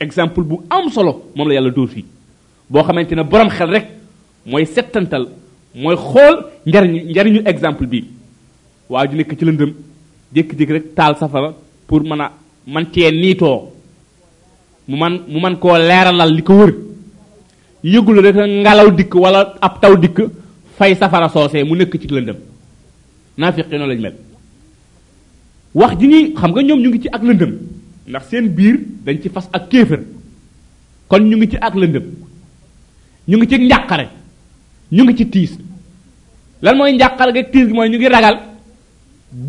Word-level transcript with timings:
exemple 0.00 0.42
bu 0.50 0.56
am 0.70 0.90
solo 0.90 1.12
moom 1.34 1.48
la 1.48 1.54
yàlla 1.54 1.70
dóor 1.74 1.88
fii 1.88 2.04
boo 2.70 2.82
xamante 2.82 3.14
ne 3.14 3.22
borom 3.22 3.48
xel 3.50 3.70
rek 3.74 3.86
mooy 4.46 4.64
settantal 4.66 5.24
mooy 5.74 5.96
xool 5.96 6.36
njariñu 6.66 7.00
njariñu 7.12 7.40
exemple 7.52 7.86
bi 7.86 8.04
waa 8.90 9.06
ju 9.08 9.16
nekk 9.16 9.32
ci 9.38 9.44
lëndëm 9.44 9.72
jékki-jékki 10.34 10.72
rek 10.76 10.94
taal 10.94 11.14
safara 11.20 11.50
pour 11.86 12.02
mën 12.02 12.20
a 12.20 12.30
man 12.66 12.86
cee 12.92 13.10
niitoo 13.10 13.60
mu 14.88 14.96
man 14.96 15.14
mu 15.30 15.38
man 15.40 15.56
koo 15.62 15.76
leeralal 15.78 16.30
li 16.36 16.42
ko 16.42 16.52
wër 16.60 16.72
yëgul 17.92 18.18
rek 18.24 18.36
ngalaw 18.62 18.88
dikk 18.98 19.14
wala 19.14 19.40
ab 19.66 19.80
taw 19.80 19.94
dikk 20.02 20.18
fay 20.78 20.94
safara 20.94 21.28
soosee 21.28 21.64
mu 21.64 21.74
nekk 21.76 21.92
ci 22.00 22.06
lëndëm 22.08 22.36
naafiqi 23.38 23.70
noonu 23.78 23.92
lañ 23.92 24.00
mel 24.04 24.16
wax 25.74 25.92
ji 25.98 26.06
ñuy 26.06 26.24
xam 26.38 26.50
nga 26.52 26.62
ñoom 26.62 26.80
ñu 26.82 26.88
ngi 26.90 27.00
ci 27.02 27.08
ak 27.16 27.22
lëndëm 27.28 27.54
ndax 28.08 28.26
seen 28.30 28.48
biir 28.56 28.76
dañ 29.04 29.18
ci 29.22 29.28
fas 29.28 29.48
ak 29.52 29.68
kéefër 29.70 30.00
kon 31.08 31.20
ñu 31.28 31.36
ngi 31.36 31.48
ci 31.50 31.56
ak 31.60 31.74
lëndëm 31.74 32.04
ñu 33.28 33.36
ngi 33.36 33.46
ci 33.48 33.58
njàqare 33.60 34.08
ñu 34.92 35.02
ngi 35.04 35.16
ci 35.16 35.26
tiis 35.28 35.50
lan 36.62 36.76
mooy 36.76 36.92
njàqare 36.94 37.32
gi 37.34 37.44
tiis 37.52 37.66
gi 37.66 37.72
mooy 37.72 37.88
ñu 37.90 37.96
ngi 37.96 38.08
ragal 38.08 38.38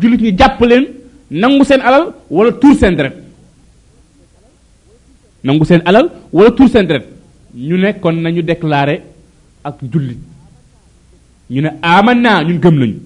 jullit 0.00 0.20
ñi 0.20 0.36
jàpp 0.38 0.60
leen 0.60 0.86
nangu 1.30 1.64
seen 1.64 1.80
alal 1.80 2.12
wala 2.28 2.52
tuur 2.52 2.76
seen 2.76 2.94
deret 2.96 3.14
nangu 5.42 5.64
seen 5.64 5.80
alal 5.86 6.10
wala 6.32 6.50
tuur 6.50 6.68
seen 6.68 6.86
deret 6.86 7.04
ñu 7.54 7.76
ne 7.78 7.92
kon 7.98 8.12
nañu 8.22 8.42
déclaré 8.42 9.00
ak 9.64 9.74
jullit 9.92 10.18
ñu 11.50 11.62
ne 11.62 11.68
aman 11.82 12.16
naa 12.18 12.44
ñun 12.44 12.60
gëm 12.60 12.74
nañu 12.74 12.96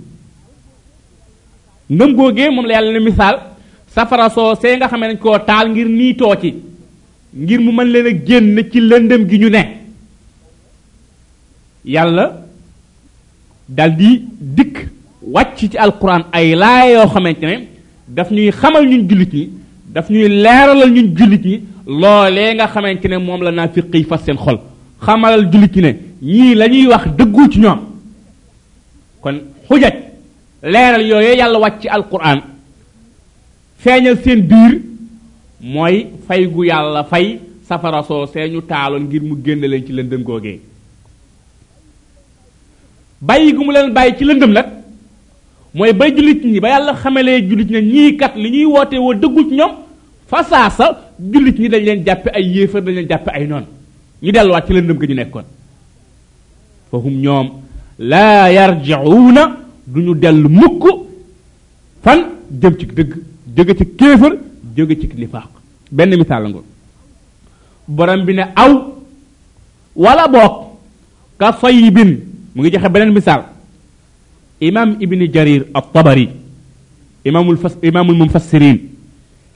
ngëm 1.91 2.15
googee 2.17 2.51
moom 2.51 2.67
la 2.67 2.75
yàlla 2.75 2.93
na 2.93 3.01
misaal 3.01 3.54
safara 3.95 4.29
soo 4.35 4.55
see 4.61 4.75
nga 4.77 4.89
xamee 4.93 5.09
nañ 5.09 5.21
koo 5.25 5.39
taal 5.49 5.67
ngir 5.73 5.89
niitoo 5.99 6.35
ci 6.43 6.51
ngir 7.43 7.61
mu 7.65 7.71
mën 7.75 7.89
leen 7.93 8.07
a 8.11 8.13
génn 8.27 8.57
ci 8.73 8.79
lëndëm 8.91 9.23
gi 9.31 9.37
ñu 9.39 9.49
ne 9.55 9.63
yàlla 11.95 12.25
dal 13.77 13.93
di 14.01 14.11
dikk 14.57 14.75
wàcc 15.35 15.57
ci 15.71 15.77
alquran 15.85 16.23
ay 16.37 16.49
laa 16.63 16.83
yoo 16.95 17.07
xamante 17.15 17.45
ne 17.49 17.57
daf 18.15 18.29
ñuy 18.35 18.51
xamal 18.61 18.85
ñun 18.91 19.07
jullit 19.09 19.33
ñi 19.39 19.45
daf 19.95 20.07
ñuy 20.11 20.27
leeralal 20.45 20.91
ñun 20.95 21.09
jullit 21.17 21.45
ñi 21.51 21.57
loolee 22.01 22.51
nga 22.55 22.67
xamante 22.75 23.07
ne 23.09 23.17
moom 23.27 23.41
la 23.47 23.51
naa 23.53 23.69
fiqi 23.75 24.05
fas 24.11 24.23
seen 24.25 24.39
xol 24.45 24.59
xamalal 25.07 25.47
jullit 25.53 25.75
ñi 25.77 25.83
ne 25.85 25.91
ñii 26.31 26.55
la 26.61 26.67
ñuy 26.73 26.87
wax 26.93 27.05
dëggu 27.19 27.43
ci 27.53 27.59
ñoom 27.63 27.81
kon 29.23 29.37
xujaj 29.69 29.93
leeral 30.73 31.05
yooyee 31.11 31.37
yàlla 31.41 31.59
wàcc 31.65 31.77
ci 31.81 31.89
alquran 31.89 32.41
feeñal 33.85 34.17
seen 34.25 34.41
biir 34.51 34.73
mooy 35.75 35.97
fay 36.27 36.43
gu 36.55 36.65
yàlla 36.71 37.03
fay 37.11 37.39
safara 37.69 38.03
soo 38.09 38.25
seeñu 38.33 38.63
taaloon 38.71 39.03
ngir 39.09 39.23
mu 39.23 39.35
génn 39.45 39.61
leen 39.73 39.87
ci 39.87 39.93
lëndëm 39.93 40.23
googee 40.25 40.59
bàyyi 43.21 43.53
gu 43.53 43.65
mu 43.65 43.73
leen 43.75 43.93
bàyyi 43.93 44.15
ci 44.19 44.25
lëndëm 44.25 44.53
nag 44.53 44.67
mooy 45.75 45.93
bay 45.93 46.11
jullit 46.17 46.41
ñi 46.45 46.61
ba 46.61 46.69
yàlla 46.69 46.95
xamalee 47.03 47.43
jullit 47.49 47.71
ñi 47.71 47.81
ñii 47.83 48.17
kat 48.17 48.33
li 48.37 48.51
ñuy 48.51 48.65
woote 48.65 48.95
woo 48.99 49.15
dëggu 49.15 49.43
ñoom 49.53 49.73
fa 50.31 50.43
saa 50.45 50.71
sa 50.71 50.87
jullit 51.21 51.59
ñi 51.59 51.69
dañ 51.69 51.85
leen 51.85 52.05
jàppe 52.07 52.29
ay 52.35 52.47
yéefar 52.57 52.83
dañ 52.83 52.95
leen 52.95 53.09
jàppe 53.09 53.29
ay 53.35 53.47
noon 53.47 53.65
ñu 54.23 54.33
delluwaat 54.33 54.67
ci 54.67 54.73
lëndëm 54.73 54.99
ga 54.99 55.07
ñu 55.07 55.15
nekkoon 55.15 55.45
fahum 56.91 57.21
ñoom 57.21 57.49
laa 57.99 58.51
yarji'uuna 58.51 59.43
du 59.87 60.01
ñu 60.01 60.15
dellu 60.15 60.49
mukk 60.49 60.85
fan 62.03 62.21
jëm 62.61 62.77
ci 62.79 62.87
dëgg 62.87 63.13
jóge 63.57 63.75
ci 63.79 63.87
kéefër 63.97 64.39
jóge 64.77 64.97
ci 64.99 65.09
nifaaq 65.17 65.49
benn 65.91 66.15
misaal 66.19 66.43
la 66.43 66.49
ngoon 66.49 66.65
borom 67.89 68.25
bi 68.25 68.35
ne 68.35 68.45
aw 68.55 68.83
wala 69.97 70.29
boog 70.29 70.79
ka 71.39 71.53
sayyibin 71.61 72.15
mu 72.55 72.63
ngi 72.63 72.71
joxe 72.73 72.89
beneen 72.89 73.13
misaal 73.13 73.45
imam 74.61 74.97
ibn 75.01 75.27
jarir 75.33 75.63
at-tabari 75.75 76.29
imamul 77.25 77.57
fas 77.57 77.77
imamul 77.83 78.15
mufassirin 78.17 78.79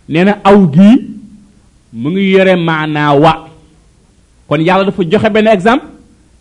neena 0.09 0.39
aw 0.45 0.67
gi 0.73 0.91
mu 1.93 2.11
ngi 2.11 2.31
yore 2.31 2.57
maana 2.57 3.13
wa 3.15 3.49
kon 4.47 4.61
yàlla 4.63 4.85
dafa 4.85 5.03
joxe 5.11 5.31
benn 5.31 5.47
exemple 5.49 5.89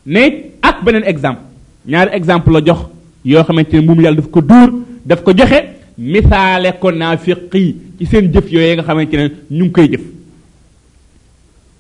ne 0.05 0.51
ak 0.61 0.83
beneen 0.83 1.03
exemple 1.05 1.41
ñaari 1.87 2.11
exemple 2.15 2.51
la 2.53 2.61
jox 2.65 2.79
yoo 3.25 3.43
xamante 3.43 3.73
ne 3.73 3.81
moom 3.81 4.01
yàlla 4.01 4.21
daf 4.21 4.29
ko 4.31 4.41
dóor 4.41 4.71
daf 5.05 5.23
ko 5.23 5.31
joxe 5.33 5.76
misaale 5.97 6.77
ko 6.79 6.91
naafiq 6.91 7.53
yi 7.53 7.63
ci 7.97 8.05
seen 8.05 8.27
jëf 8.31 8.51
yooyu 8.53 8.73
nga 8.75 8.83
xamante 8.83 9.13
ne 9.17 9.27
ñu 9.49 9.63
ngi 9.65 9.71
koy 9.71 9.87
jëf 9.91 10.01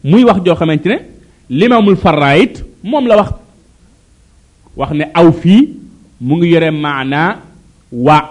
muy 0.03 0.23
wax 0.23 0.43
joo 0.43 0.55
xamante 0.55 0.85
ne 0.87 0.97
limamul 1.49 1.95
faraayit 1.97 2.63
moom 2.83 3.07
la 3.07 3.15
wax 3.17 3.31
wax 4.75 4.91
ne 4.93 5.05
aw 5.13 5.31
fii 5.31 5.69
mu 6.21 6.35
ngi 6.37 6.47
yore 6.51 6.71
maanaa 6.71 7.37
waa 7.91 8.29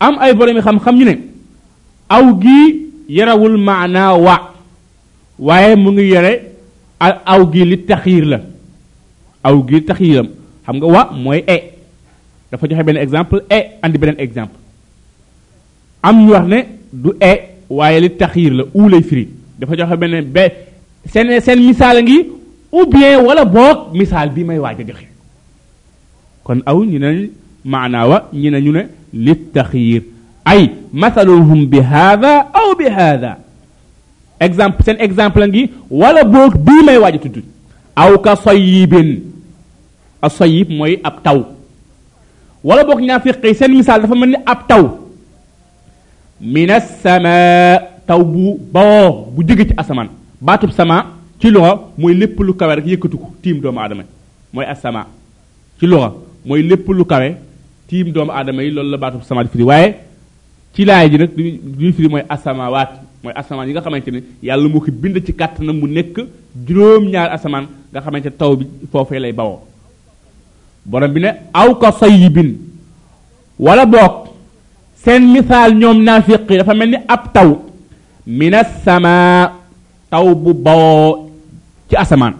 am 0.00 0.16
ay 0.18 0.32
boromi 0.34 0.60
xam-xam 0.62 0.96
ñu 0.96 1.04
ne 1.04 1.18
aw 2.08 2.32
gii 2.40 2.88
yarawul 3.08 3.56
maanaa 3.58 4.14
waa 4.16 4.50
waaye 5.38 5.76
mu 5.76 5.92
ngi 5.92 6.08
yore 6.08 6.32
aw 7.00 7.50
gi 7.52 7.64
li 7.64 7.78
taxiir 7.84 8.24
la 8.24 8.40
aw 9.44 9.60
gi 9.68 9.84
taxiiram 9.84 10.26
xam 10.64 10.76
nga 10.76 10.86
wa 10.86 11.10
mooy 11.12 11.44
e 11.46 11.71
dafa 12.52 12.66
joxe 12.68 12.84
benn 12.86 12.98
exemple 13.00 13.40
e 13.48 13.80
andi 13.82 13.98
beneen 13.98 14.20
exemple 14.20 14.58
am 16.02 16.16
ñu 16.24 16.32
wax 16.36 16.46
ne 16.48 16.58
du 16.92 17.10
e 17.20 17.32
waaye 17.70 18.00
li 18.00 18.10
taxir 18.10 18.52
la 18.52 18.64
ou 18.74 18.88
lay 18.92 19.02
firi 19.02 19.28
dafa 19.58 19.76
joxe 19.80 19.96
benn 19.96 20.20
be 20.36 20.42
seen 21.12 21.32
seen 21.40 21.60
misaal 21.64 22.02
ngi 22.04 22.18
ou 22.70 22.86
bien 22.86 23.24
wala 23.24 23.44
boog 23.48 23.88
misaal 23.96 24.28
bi 24.30 24.44
may 24.44 24.58
waaj 24.58 24.80
a 24.82 24.84
joxe 24.90 25.08
kon 26.44 26.60
aw 26.66 26.76
ñu 26.84 26.98
ne 27.00 27.14
maana 27.64 28.04
wa 28.08 28.20
ñu 28.34 28.50
ne 28.50 28.60
ñu 28.60 28.72
ne 28.72 28.82
li 29.14 29.34
taxir 29.54 30.02
ay 30.44 30.68
masaluhum 30.92 31.64
bi 31.66 31.80
hada 31.80 32.50
aw 32.52 32.74
bi 32.78 32.84
hada 32.84 33.38
exemple 34.40 34.84
seen 34.84 35.00
exemple 35.00 35.46
ngi 35.48 35.70
wala 35.90 36.20
boog 36.24 36.58
bii 36.60 36.84
may 36.84 36.98
waaj 37.00 37.14
a 37.16 37.18
tudd 37.18 37.44
aw 37.96 38.12
ka 38.20 38.36
soyibin 38.36 39.20
a 40.22 40.28
soyib 40.28 40.68
mooy 40.70 41.00
ab 41.02 41.22
taw 41.24 41.51
wala 42.64 42.84
boog 42.86 43.00
naafiq 43.02 43.44
yi 43.44 43.54
seen 43.54 43.74
misaal 43.76 44.00
dafa 44.02 44.14
mel 44.16 44.30
ni 44.32 44.38
ab 44.46 44.60
taw 44.68 44.82
mina 46.40 46.78
sama 47.04 47.32
taw 48.06 48.20
bu 48.32 48.54
bawoo 48.74 49.08
bu 49.34 49.42
jóge 49.46 49.66
ci 49.70 49.74
asamaan 49.82 50.08
baatub 50.40 50.70
sama 50.78 50.96
ci 51.40 51.50
loxo 51.50 51.72
mooy 51.98 52.14
lépp 52.14 52.38
lu 52.40 52.54
kawe 52.54 52.74
rek 52.76 52.86
yëkkatu 52.92 53.18
ko 53.22 53.28
tiim 53.42 53.58
doomu 53.60 53.80
aadama 53.80 54.04
mooy 54.54 54.66
asama 54.74 55.02
ci 55.78 55.86
loxo 55.86 56.08
mooy 56.46 56.62
lépp 56.62 56.86
lu 56.88 57.04
kawe 57.12 57.28
tiim 57.88 58.12
doomu 58.14 58.32
aadama 58.32 58.62
yi 58.62 58.70
loolu 58.70 58.90
la 58.94 58.98
baatub 59.04 59.22
sama 59.24 59.44
di 59.44 59.50
firi 59.50 59.64
waaye 59.70 59.88
ci 60.74 60.84
laay 60.84 61.10
ji 61.10 61.18
nag 61.18 61.30
duñu 61.76 61.92
firi 61.98 62.08
mooy 62.14 62.22
asamawaat 62.28 62.90
mooy 63.24 63.34
asamaan 63.42 63.68
yi 63.68 63.74
nga 63.74 63.82
xamante 63.88 64.10
ne 64.14 64.20
yàlla 64.42 64.68
moo 64.68 64.80
ko 64.86 64.90
bind 65.02 65.18
ci 65.26 65.32
kàttanam 65.34 65.80
bu 65.80 65.86
nekk 65.98 66.16
juróom-ñaar 66.66 67.28
asamaan 67.34 67.66
nga 67.92 68.00
xamante 68.04 68.30
taw 68.40 68.54
bi 68.56 68.64
foofee 68.92 69.18
lay 69.18 69.32
bawoo 69.32 69.58
borom 70.84 71.12
bi 71.14 71.20
ne 71.20 71.30
aw 71.54 71.74
ka 71.78 71.92
sayyibin 71.92 72.56
wala 73.58 73.86
boog 73.86 74.34
seen 75.02 75.30
misaal 75.32 75.74
ñoom 75.74 76.02
naafiqi 76.02 76.56
dafa 76.58 76.74
mel 76.74 76.90
ni 76.90 76.96
ab 77.08 77.32
taw 77.32 77.50
mina 78.26 78.64
sama 78.84 79.52
taw 80.10 80.34
bu 80.34 80.54
bawoo 80.54 81.30
ci 81.88 81.96
asamaan 81.96 82.34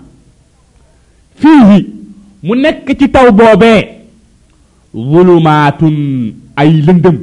fii 1.40 1.86
mu 2.42 2.54
nekk 2.56 2.98
ci 2.98 3.08
taw 3.10 3.30
boobee 3.32 3.82
zulumaatun 4.94 5.96
ay 6.56 6.70
lëndëm 6.86 7.18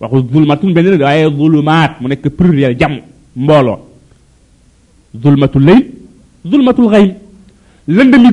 waxu 0.00 0.24
zulmatun 0.32 0.72
benn 0.74 0.84
lëndëm 0.86 1.02
waaye 1.02 1.90
mu 2.00 2.08
nekk 2.08 2.28
pluriel 2.36 2.76
jam 2.78 2.94
mbooloo 3.36 3.78
zulmatul 5.22 5.64
layl 5.64 5.82
zulmatul 6.44 6.88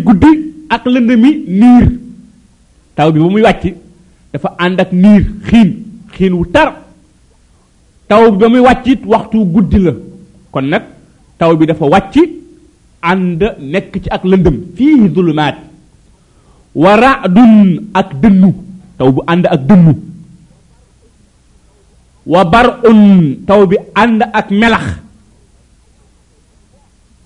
guddi 0.05 0.54
ak 0.75 0.83
lëndëmi 0.93 1.29
niir 1.59 1.85
taw 2.95 3.09
bi 3.11 3.19
ba 3.23 3.29
muy 3.31 3.43
wàcc 3.47 3.63
dafa 4.31 4.49
ànd 4.65 4.77
ak 4.83 4.91
niir 5.03 5.23
xiin 5.47 5.69
xiin 6.13 6.33
wu 6.37 6.45
tar 6.55 6.69
taw 8.09 8.23
bi 8.31 8.37
ba 8.43 8.47
muy 8.51 8.63
wàcc 8.67 8.87
waxtu 9.13 9.39
guddi 9.53 9.79
la 9.85 9.93
kon 10.51 10.67
nag 10.71 10.83
taw 11.39 11.51
bi 11.57 11.65
dafa 11.69 11.85
wàcc 11.93 12.15
ànd 13.11 13.39
nekk 13.73 13.91
ci 14.03 14.09
ak 14.15 14.23
lëndëm 14.31 14.57
fii 14.77 15.01
dulumaat 15.15 15.57
wa 16.83 16.91
raadun 17.03 17.61
ak 17.99 18.09
dënnu 18.21 18.49
taw 18.97 19.09
bu 19.15 19.21
ànd 19.31 19.45
ak 19.55 19.61
dënnu 19.69 19.93
wa 22.33 22.41
barun 22.53 23.01
taw 23.47 23.61
bi 23.69 23.77
ànd 24.03 24.19
ak 24.39 24.47
melax 24.59 24.85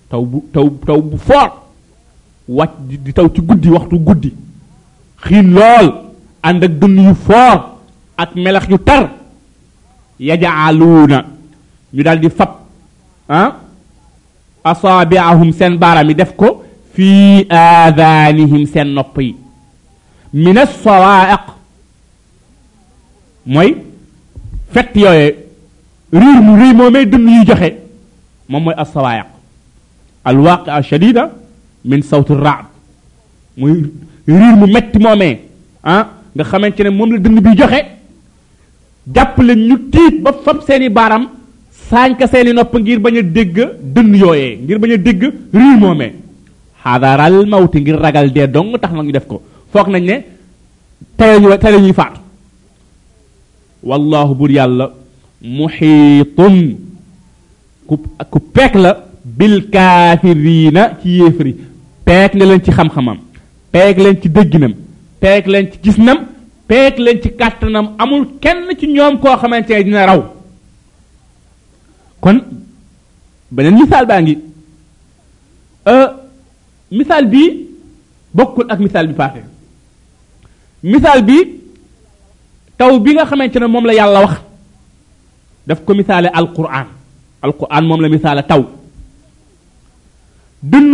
taw 0.10 0.22
bu 0.32 0.38
taw 0.54 0.68
taw 0.88 1.00
bu 1.10 1.18
foor 1.30 1.69
wàcc 2.50 2.72
di 3.06 3.12
taw 3.14 3.28
ci 3.34 3.42
guddi 3.42 3.70
waxtu 3.70 4.00
guddi 4.04 4.32
xiin 5.26 5.52
lool 5.54 5.88
ànd 6.42 6.64
ak 6.64 6.72
dënn 6.82 6.98
yu 7.06 7.14
foor 7.14 7.62
ak 8.18 8.36
melax 8.36 8.68
yu 8.70 8.78
tar 8.80 9.10
yajaaluuna 10.20 11.26
ñu 11.94 12.04
daal 12.04 12.20
di 12.20 12.30
fab 12.30 12.50
ah 13.30 13.50
asaabiahum 14.64 15.52
seen 15.54 15.78
baaraam 15.78 16.10
yi 16.10 16.16
def 16.16 16.34
ko 16.36 16.64
fi 16.94 17.46
aadaanihim 17.50 18.66
seen 18.66 18.88
nopp 18.96 19.22
yi 19.22 19.36
min 20.34 20.58
asawaiq 20.58 21.42
mooy 23.46 23.78
fett 24.74 24.90
yooye 24.96 25.36
riir 26.12 26.42
mu 26.42 26.56
rëy 26.58 26.74
moomee 26.74 27.06
dënn 27.06 27.30
yu 27.30 27.46
joxe 27.46 27.70
moom 28.50 28.64
mooy 28.64 28.76
asawaiq 28.78 29.26
alwaqia 30.26 30.82
shadida 30.82 31.30
min 31.86 32.02
sawtu 32.02 32.34
raab 32.36 32.66
muy 33.58 33.90
riir 34.28 34.56
mu 34.58 34.68
metti 34.68 35.00
moomee 35.00 35.40
ah 35.84 36.10
nga 36.36 36.44
xamante 36.44 36.82
ne 36.84 36.90
moom 36.90 37.12
la 37.14 37.20
dënn 37.20 37.40
bi 37.40 37.56
joxe 37.58 37.82
jàpp 39.16 39.38
leen 39.42 39.60
ñu 39.68 39.76
tiit 39.92 40.22
ba 40.22 40.34
fab 40.44 40.62
seeni 40.68 40.90
baaram 40.90 41.30
saañ 41.90 42.18
ka 42.18 42.28
seeni 42.28 42.54
nopp 42.54 42.74
ngir 42.76 43.00
bañ 43.00 43.18
a 43.18 43.22
dégg 43.22 43.58
dënn 43.96 44.14
yooyee 44.16 44.58
ngir 44.64 44.80
bañ 44.80 44.92
a 44.92 44.98
dégg 44.98 45.22
riir 45.54 45.78
moomee 45.80 46.14
xaadaaral 46.84 47.46
mawti 47.46 47.82
ngir 47.82 47.96
ragal 48.00 48.32
dee 48.34 48.48
dong 48.48 48.78
tax 48.80 48.92
nag 48.94 49.06
ñu 49.06 49.12
def 49.12 49.26
ko 49.28 49.42
foog 49.72 49.88
nañ 49.88 50.04
ne 50.06 50.16
tey 51.18 51.40
lañuy 51.40 51.94
faatu 51.94 52.20
wallahu 53.84 54.36
bur 54.36 54.50
yàlla 54.52 54.92
muxiitun 55.42 56.76
ku 57.88 57.96
ku 58.32 58.40
peek 58.52 58.74
la 58.76 58.92
bil 59.24 59.70
kaafiriina 59.70 60.98
ci 61.02 61.10
yéefari 61.20 61.56
peeg 62.10 62.32
na 62.38 62.44
leen 62.50 62.62
ci 62.66 62.72
xam-xamam 62.78 63.18
peeg 63.74 63.96
leen 64.04 64.18
ci 64.22 64.28
dëgginam 64.36 64.74
peeg 65.22 65.44
leen 65.54 65.66
ci 65.72 65.78
gisnam 65.84 66.18
peeg 66.70 66.94
leen 67.06 67.18
ci 67.22 67.30
kàttanam 67.40 67.88
amul 68.04 68.24
kenn 68.44 68.60
ci 68.80 68.86
ñoom 68.96 69.16
koo 69.22 69.36
xamante 69.42 69.72
ne 69.74 69.84
dina 69.88 70.06
raw 70.08 70.22
kon 72.22 72.38
beneen 73.56 73.76
misaal 73.82 74.06
baa 74.12 74.22
ngi 74.22 74.36
misaal 77.00 77.26
bii 77.34 77.50
bokkul 78.38 78.66
ak 78.72 78.80
misaal 78.86 79.08
bi 79.10 79.14
paase 79.22 79.42
misaal 80.92 81.22
bi 81.28 81.38
taw 82.78 82.92
bi 83.04 83.14
nga 83.14 83.26
xamante 83.30 83.58
ne 83.60 83.68
moom 83.68 83.86
la 83.86 83.94
yàlla 84.00 84.20
wax 84.26 84.36
daf 85.68 85.80
ko 85.86 85.92
misaale 85.94 86.30
alquran 86.40 86.88
alquran 87.46 87.86
moom 87.88 88.02
la 88.02 88.10
misaale 88.10 88.42
taw 88.50 88.64
مثل 90.60 90.86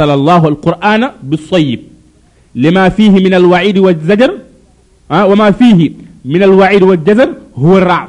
الله 0.00 0.48
القرآن 0.48 1.10
بالصيب 1.22 1.80
لما 2.54 2.88
فيه 2.88 3.10
من 3.10 3.34
الوعيد 3.34 3.78
والزجر 3.78 4.30
وما 5.10 5.50
فيه 5.50 5.80
من 6.24 6.42
الوعيد 6.42 6.82
والجزر 6.82 7.30
هو 7.56 7.78
الرعب 7.78 8.08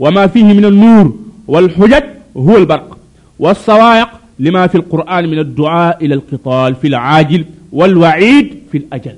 وما 0.00 0.26
فيه 0.26 0.44
من 0.44 0.64
النور 0.64 1.06
والحجج 1.48 2.02
هو 2.36 2.56
البرق 2.56 2.98
والصواعق 3.38 4.10
لما 4.38 4.66
في 4.66 4.74
القرآن 4.74 5.28
من 5.28 5.38
الدعاء 5.38 6.04
إلى 6.06 6.14
القتال 6.14 6.74
في 6.80 6.86
العاجل 6.88 7.44
والوعيد 7.72 8.48
في 8.72 8.78
الأجل 8.78 9.14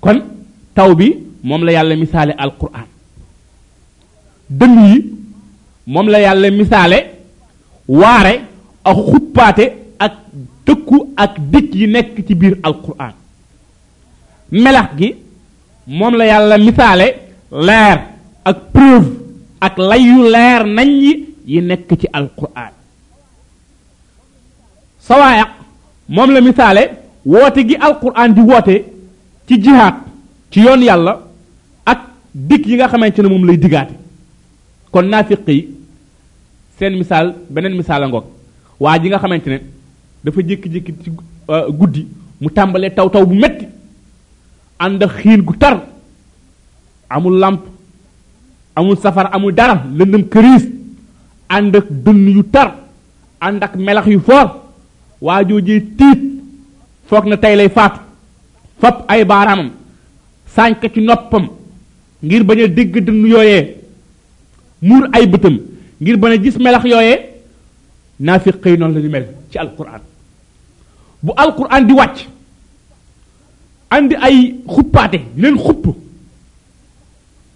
كن 0.00 0.20
taw 0.80 0.94
bi 0.98 1.08
moom 1.48 1.62
la 1.66 1.72
yàlla 1.76 1.94
misaale 2.02 2.32
alquran 2.44 2.86
dëng 4.58 4.76
yi 4.90 4.96
moom 5.92 6.06
la 6.12 6.18
yàlla 6.24 6.48
misaale 6.50 6.98
waare 8.00 8.32
ak 8.88 8.96
xuppaate 9.10 9.64
ak 10.06 10.12
dëkku 10.66 10.96
ak 11.24 11.32
dëkk 11.52 11.70
yi 11.80 11.86
nekk 11.94 12.14
ci 12.26 12.34
biir 12.40 12.54
alquran 12.66 13.12
melax 14.62 14.90
gi 14.98 15.08
moom 15.98 16.14
la 16.16 16.24
yàlla 16.30 16.56
misaale 16.68 17.06
leer 17.66 17.98
ak 18.52 18.58
preuve 18.74 19.10
ak 19.68 19.74
layu 19.88 20.18
leer 20.34 20.62
nañ 20.76 20.90
yi 21.52 21.58
nekk 21.68 21.88
ci 22.00 22.06
alquran 22.18 22.72
sawaayak 25.08 25.50
moom 26.14 26.30
la 26.34 26.40
misaale 26.48 26.82
woote 27.32 27.60
gi 27.68 27.76
alquran 27.88 28.30
di 28.36 28.42
woote 28.52 28.76
ci 29.46 29.56
jihaad 29.64 29.96
ci 30.50 30.60
yoon 30.60 30.82
yàlla 30.82 31.18
ak 31.86 31.98
dikk 32.34 32.66
yi 32.66 32.76
nga 32.76 32.88
xamante 32.88 33.18
ne 33.22 33.28
moom 33.28 33.44
lay 33.46 33.56
digaate 33.56 33.94
kon 34.90 35.02
naafiq 35.06 35.48
yi 35.48 35.68
seen 36.78 36.96
misaal 36.98 37.34
beneen 37.50 37.76
misaal 37.76 38.02
a 38.02 38.06
ngoog 38.08 38.24
waa 38.80 38.98
ji 38.98 39.08
nga 39.08 39.18
xamante 39.18 39.46
ne 39.48 39.58
dafa 40.24 40.40
jékki-jékki 40.42 40.92
ci 41.04 41.10
euh, 41.48 41.70
guddi 41.70 42.06
mu 42.40 42.50
tàmbalee 42.50 42.90
taw 42.90 43.08
taw 43.10 43.24
bu 43.26 43.34
metti 43.34 43.66
ànd 44.78 45.02
ak 45.02 45.16
xiin 45.20 45.42
gu 45.42 45.54
tar 45.58 45.80
amul 47.08 47.38
làmp 47.38 47.60
amul 48.76 48.98
safar 49.00 49.28
amul 49.32 49.54
dara 49.54 49.84
lëndëm 49.96 50.28
këriis 50.28 50.64
ànd 51.48 51.76
ak 51.76 51.86
dënn 51.90 52.28
yu 52.28 52.42
tar 52.44 52.74
ànd 53.40 53.62
ak 53.62 53.76
melax 53.76 54.06
yu 54.06 54.20
foor 54.20 54.48
waa 55.20 55.42
joojee 55.48 55.80
tiit 55.98 56.20
foog 57.08 57.26
na 57.26 57.36
tey 57.36 57.56
lay 57.56 57.68
faatu 57.68 58.00
fab 58.80 59.04
ay 59.08 59.24
baaraamam 59.24 59.70
saañ 60.54 60.74
ko 60.78 60.86
ci 60.90 61.00
noppam 61.00 61.46
ngir 62.22 62.42
bañ 62.44 62.58
a 62.64 62.68
dégg 62.68 62.96
dënn 63.06 63.26
yooye 63.26 63.58
muur 64.82 65.08
ay 65.12 65.26
bëtam 65.26 65.56
ngir 66.00 66.16
bañ 66.18 66.32
a 66.32 66.42
gis 66.42 66.58
melax 66.58 66.84
yooye 66.84 67.14
naafiq 68.20 68.64
yi 68.66 68.76
noonu 68.78 68.94
lañu 68.94 69.06
ñu 69.06 69.10
mel 69.12 69.26
ci 69.50 69.58
alquran 69.58 70.00
bu 71.22 71.32
alquran 71.36 71.86
di 71.86 71.92
wàcc 71.92 72.18
andi 73.90 74.14
ay 74.16 74.54
xuppaate 74.66 75.20
di 75.34 75.42
leen 75.42 75.56
xupp 75.58 75.84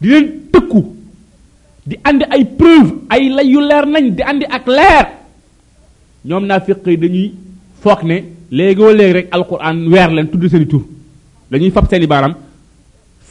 di 0.00 0.08
leen 0.08 0.26
tëkku 0.52 0.81
di 1.87 1.99
andi 2.05 2.25
ay 2.31 2.44
preuve 2.44 2.90
ay 3.11 3.29
lay 3.29 3.49
yu 3.50 3.61
leer 3.61 3.87
nañ 3.87 4.14
di 4.14 4.23
andi 4.23 4.44
ak 4.49 4.67
leer 4.67 5.06
ñoom 6.25 6.47
naafiq 6.47 6.87
yi 6.87 6.97
dañuy 6.97 7.32
foog 7.82 8.02
ne 8.05 8.17
léegoo 8.50 8.93
léegi 8.93 9.12
rek 9.12 9.29
alquran 9.35 9.87
weer 9.93 10.11
leen 10.14 10.29
tudd 10.31 10.47
seen 10.49 10.67
tur 10.67 10.82
dañuy 11.50 11.70
fab 11.70 11.87
seen 11.90 12.02
i 12.02 12.06
baaraam 12.06 12.35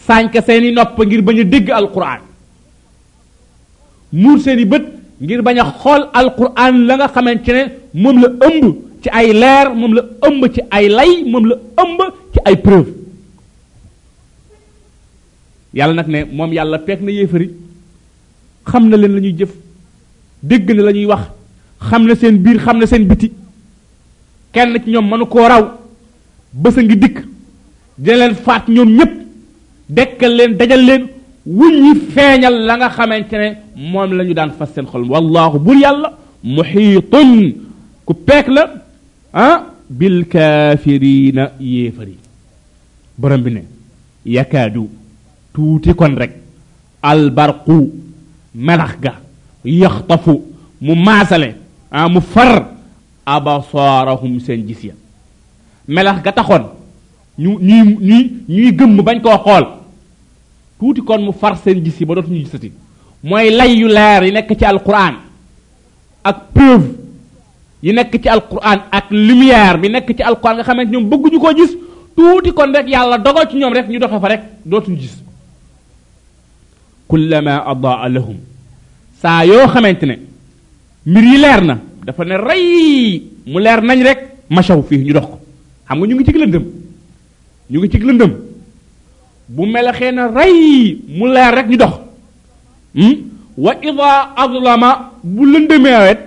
seen 0.07 0.27
seeni 0.45 0.71
nopp 0.71 0.97
ngir 0.99 1.21
bañ 1.21 1.39
a 1.39 1.43
dégg 1.43 1.69
alquran 1.71 2.19
muur 4.11 4.39
seeni 4.39 4.65
bët 4.65 4.83
ngir 5.21 5.41
bañ 5.41 5.59
a 5.63 5.73
xool 5.81 6.07
alquran 6.13 6.85
la 6.87 6.97
nga 6.99 7.07
xamante 7.07 7.49
ne 7.53 7.63
moom 7.93 8.17
la 8.21 8.27
ëmb 8.47 8.73
ci 9.03 9.09
ay 9.09 9.31
leer 9.33 9.67
moom 9.75 9.93
la 9.93 10.01
ëmb 10.27 10.51
ci 10.53 10.61
ay 10.71 10.87
lay 10.89 11.23
moom 11.31 11.45
la 11.47 11.55
ëmb 11.83 11.99
ci 12.33 12.39
ay 12.45 12.55
preuve 12.61 12.89
yàlla 15.73 15.95
nag 16.01 16.07
ne 16.07 16.23
moom 16.35 16.53
yàlla 16.53 16.79
peeg 16.79 17.01
na 17.01 17.11
yéefari 17.11 17.49
xam 18.71 18.89
na 18.89 18.97
leen 18.97 19.13
la 19.15 19.19
ñuy 19.21 19.35
jëf 19.39 19.53
dégg 20.43 20.69
na 20.75 20.83
la 20.83 20.91
ñuy 20.91 21.05
wax 21.05 21.23
xam 21.89 22.05
na 22.07 22.15
seen 22.15 22.37
biir 22.43 22.57
xam 22.63 22.77
na 22.77 22.85
seen 22.87 23.07
biti 23.07 23.31
kenn 24.53 24.75
ci 24.83 24.89
ñoom 24.91 25.07
mënu 25.09 25.25
koo 25.25 25.47
raw 25.47 25.63
bés 26.53 26.77
a 26.77 26.81
ngi 26.83 26.95
dikk 27.03 27.17
dina 27.97 28.17
leen 28.17 28.35
faat 28.35 28.67
ñoom 28.67 28.89
ñépp 28.97 29.22
dekkal 30.13 30.33
leen 30.37 30.57
dajal 30.57 30.83
leen 30.89 31.03
wuññi 31.47 31.91
feeñal 32.13 32.55
la 32.67 32.77
nga 32.77 32.89
xamante 32.89 33.33
ne 33.37 33.47
moom 33.75 34.13
la 34.13 34.23
ñu 34.23 34.33
daan 34.33 34.51
fas 34.57 34.69
seen 34.75 34.85
xol 34.87 35.03
wallahu 35.11 35.59
bur 35.59 35.75
yàlla 35.75 36.09
muxiitun 36.43 37.55
ku 38.05 38.13
peek 38.27 38.47
la 38.47 38.63
ah 39.33 39.57
bil 39.89 40.23
kaafirina 40.33 41.51
yéefar 41.59 42.07
yi 42.07 42.17
borom 43.17 43.41
bi 43.43 43.51
ne 43.53 43.61
yakaadu 44.25 44.87
tuuti 45.53 45.93
kon 45.95 46.15
rek 46.21 46.31
albarqu 47.01 47.77
melax 48.55 48.93
ga 49.03 49.13
yaxtafu 49.65 50.33
mu 50.81 50.93
maasale 50.95 51.49
ah 51.91 52.07
mu 52.09 52.21
far 52.21 52.55
abasaarahum 53.25 54.39
seen 54.39 54.61
gis 54.67 54.81
ya 54.89 54.93
melax 55.87 56.17
ga 56.23 56.31
taxoon 56.31 56.65
ñu 57.39 57.57
ñuy 57.59 57.97
ñuy 58.07 58.25
ñuy 58.49 58.71
gëmm 58.77 59.01
bañ 59.05 59.19
koo 59.21 59.37
xool 59.43 59.82
tuuti 60.83 60.99
kon 61.01 61.23
mu 61.23 61.31
far 61.31 61.55
seen 61.55 61.79
gis 61.79 61.95
yi 61.95 62.05
ba 62.05 62.13
dootuñu 62.15 62.43
gisati 62.43 62.69
mooy 63.23 63.49
lay 63.49 63.79
yu 63.79 63.87
leer 63.87 64.23
yi 64.27 64.31
nekk 64.35 64.51
ci 64.59 64.65
alquran 64.65 65.15
ak 66.23 66.37
preuve 66.53 66.89
yi 67.81 67.93
nekk 67.93 68.11
ci 68.21 68.27
alquran 68.27 68.83
ak 68.91 69.05
lumière 69.11 69.79
bi 69.79 69.87
nekk 69.87 70.11
ci 70.11 70.21
alquran 70.23 70.57
nga 70.59 70.63
xamante 70.63 70.91
ñoom 70.91 71.07
bëgguñu 71.09 71.39
koo 71.39 71.55
gis 71.55 71.71
tuuti 72.15 72.51
kon 72.51 72.73
rek 72.75 72.87
yàlla 72.91 73.17
dogal 73.17 73.47
ci 73.49 73.55
ñoom 73.55 73.71
rek 73.73 73.87
ñu 73.87 73.97
doxe 73.99 74.19
fa 74.19 74.27
rek 74.27 74.43
dootuñu 74.65 74.97
gis 74.99 75.15
kullama 77.07 77.63
adaa 77.71 78.09
lahum 78.11 78.35
saa 79.21 79.45
yoo 79.45 79.67
xamante 79.71 80.03
ne 80.05 80.19
mbir 81.05 81.23
yi 81.23 81.37
leer 81.39 81.61
na 81.63 81.79
dafa 82.03 82.25
ne 82.25 82.35
ray 82.35 83.23
mu 83.47 83.55
leer 83.59 83.79
nañ 83.81 84.03
rek 84.03 84.19
machaw 84.49 84.83
fii 84.83 84.99
ñu 84.99 85.13
dox 85.13 85.27
ko 85.31 85.39
xam 85.87 85.97
nga 85.99 86.07
ñu 86.07 86.15
ngi 86.15 86.25
ci 86.27 86.37
lëndëm 86.37 86.65
ñu 87.71 87.79
ngi 87.79 87.89
ci 87.89 87.99
lëndëm 88.03 88.33
bu 89.49 89.63
melaxee 89.67 90.11
na 90.11 90.27
rey 90.31 90.97
mu 91.07 91.27
leer 91.27 91.53
rek 91.55 91.67
ñu 91.67 91.77
dox 91.77 91.93
hmm? 92.95 93.13
wa 93.57 93.71
ida 93.81 94.09
azlama 94.35 95.11
bu 95.23 95.43
lëndëmeewet 95.45 96.19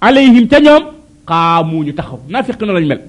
alayhim 0.00 0.48
ca 0.48 0.60
ñoom 0.60 0.84
xaamu 1.28 1.84
ñu 1.84 1.92
taxaw 1.94 2.20
naafiq 2.28 2.60
noonu 2.60 2.72
lañu 2.74 2.88
mel 2.88 3.00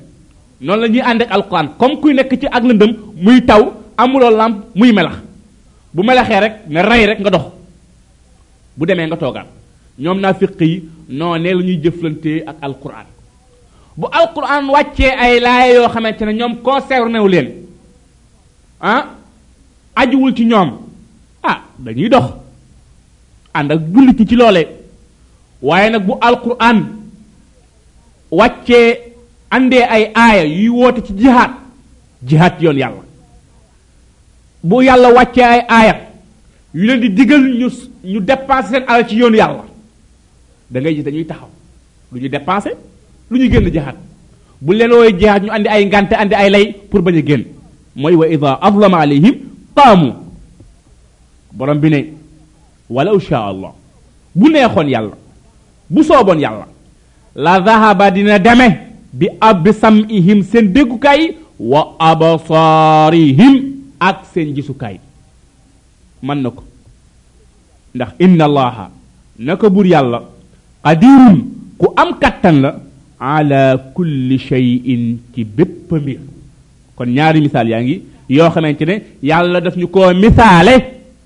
noonu 0.62 0.82
la 0.82 0.88
ñuy 0.88 1.02
ànd 1.02 1.22
ak 1.22 1.32
alquran 1.32 1.68
comme 1.78 1.96
kuy 2.00 2.14
nekk 2.14 2.32
ci 2.40 2.48
ak 2.48 2.64
lëndëm 2.64 2.92
muy 3.20 3.42
taw 3.46 3.74
amuloo 3.98 4.30
làmp 4.32 4.56
muy 4.76 4.92
melax 4.94 5.16
bu 5.94 6.04
melaxee 6.04 6.40
rek 6.40 6.54
ne 6.68 6.80
rey 6.82 7.06
rek 7.06 7.20
nga 7.20 7.30
dox 7.30 7.46
bu 8.78 8.86
demee 8.86 9.08
nga 9.08 9.18
toogaan 9.18 9.48
ñoom 10.00 10.20
naafiq 10.20 10.56
yi 10.62 10.84
noonee 11.10 11.54
la 11.54 11.62
ñuy 11.62 11.80
jëflantee 11.84 12.44
ak 12.48 12.56
alquran 12.62 13.06
bu 13.98 14.08
alquran 14.12 14.70
wàccee 14.70 15.12
ay 15.20 15.40
laaya 15.40 15.74
yoo 15.76 15.90
xamante 15.90 16.22
ne 16.26 16.34
ñoom 16.34 16.56
concerné 16.62 17.12
new 17.20 17.28
leen 17.28 17.48
ah? 18.82 19.19
ajuwul 20.00 20.34
ci 20.34 20.46
ñoom 20.46 20.72
ah 21.44 21.62
dañuy 21.80 22.10
dox 22.10 22.24
ànd 23.54 23.72
ak 23.72 23.82
jullit 23.94 24.26
ci 24.30 24.36
loole 24.36 24.68
waaye 25.62 25.90
nag 25.92 26.06
bu 26.06 26.14
alquran 26.22 26.80
wàcce 28.32 29.00
àndee 29.52 29.82
ay 29.84 30.12
aaya 30.16 30.46
yuy 30.46 30.70
woote 30.70 31.02
ci 31.06 31.14
jihaat 31.16 31.52
jihaat 32.24 32.62
yoon 32.62 32.78
yàlla 32.78 33.04
bu 34.64 34.82
yàlla 34.84 35.12
wàccee 35.14 35.44
ay 35.44 35.62
aaya 35.68 35.96
yu 36.74 36.84
leen 36.86 37.00
di 37.02 37.10
digal 37.10 37.42
ñu 37.42 37.68
ñu 38.04 38.20
dépenser 38.22 38.68
seen 38.70 38.84
alal 38.88 39.08
ci 39.08 39.16
yoon 39.18 39.36
yàlla 39.36 39.64
da 40.70 40.80
ngay 40.80 40.96
gis 40.96 41.04
dañuy 41.04 41.26
taxaw 41.26 41.50
lu 42.12 42.20
ñuy 42.22 42.30
dépenser 42.30 42.74
lu 43.32 43.38
ñuy 43.38 43.50
génn 43.52 43.72
jihaat 43.72 43.96
bu 44.62 44.74
leen 44.74 44.92
wooyee 44.92 45.20
jihaat 45.20 45.44
ñu 45.44 45.52
àndi 45.52 45.68
ay 45.68 45.86
ngante 45.86 46.14
àndi 46.16 46.36
ay 46.36 46.50
lay 46.50 46.74
pour 46.90 47.02
bañ 47.02 47.18
a 47.18 47.22
génn 47.22 47.44
mooy 47.96 48.16
wa 48.16 48.28
ida 48.28 48.60
azlama 48.62 49.00
alayhim 49.00 49.49
qaamu 49.80 50.10
borom 51.60 51.80
bi 51.84 51.90
ne 51.96 52.00
walaw 52.96 53.18
sha 53.28 53.40
allah 53.52 53.72
bu 54.40 54.48
neexoon 54.54 54.88
yàlla 54.96 55.16
bu 55.94 56.02
sooboon 56.10 56.40
yàlla 56.46 56.68
la 57.44 57.54
zahaba 57.66 58.06
dina 58.16 58.40
deme 58.48 58.68
bi 59.20 59.28
ab 59.50 59.66
sam'ihim 59.84 60.40
seen 60.52 60.66
déggukaay 60.76 61.22
wa 61.72 61.82
absaarihim 62.12 63.56
ak 64.10 64.18
seen 64.34 64.50
gisukaay 64.58 64.96
man 66.26 66.40
na 66.44 66.50
ko 66.58 66.62
ndax 67.96 68.12
inna 68.26 68.44
allaha 68.50 68.86
naka 69.48 69.66
bur 69.76 69.86
yàlla 69.96 70.20
qadirun 70.84 71.38
ku 71.80 71.86
am 72.02 72.10
kattan 72.22 72.56
la 72.64 72.72
ala 73.36 73.64
kulli 73.96 74.38
shay'in 74.50 75.04
ci 75.34 75.42
bépp 75.58 75.88
mbir 76.04 76.20
kon 76.96 77.10
ñaari 77.18 77.42
misaal 77.46 77.70
yaa 77.74 77.84
ngi 77.84 77.98
yoo 78.30 78.50
xamante 78.54 78.84
ne 78.86 78.94
yàlla 79.24 79.62
def 79.62 79.76
ñu 79.76 79.88
ko 79.90 80.14
misaale 80.14 80.74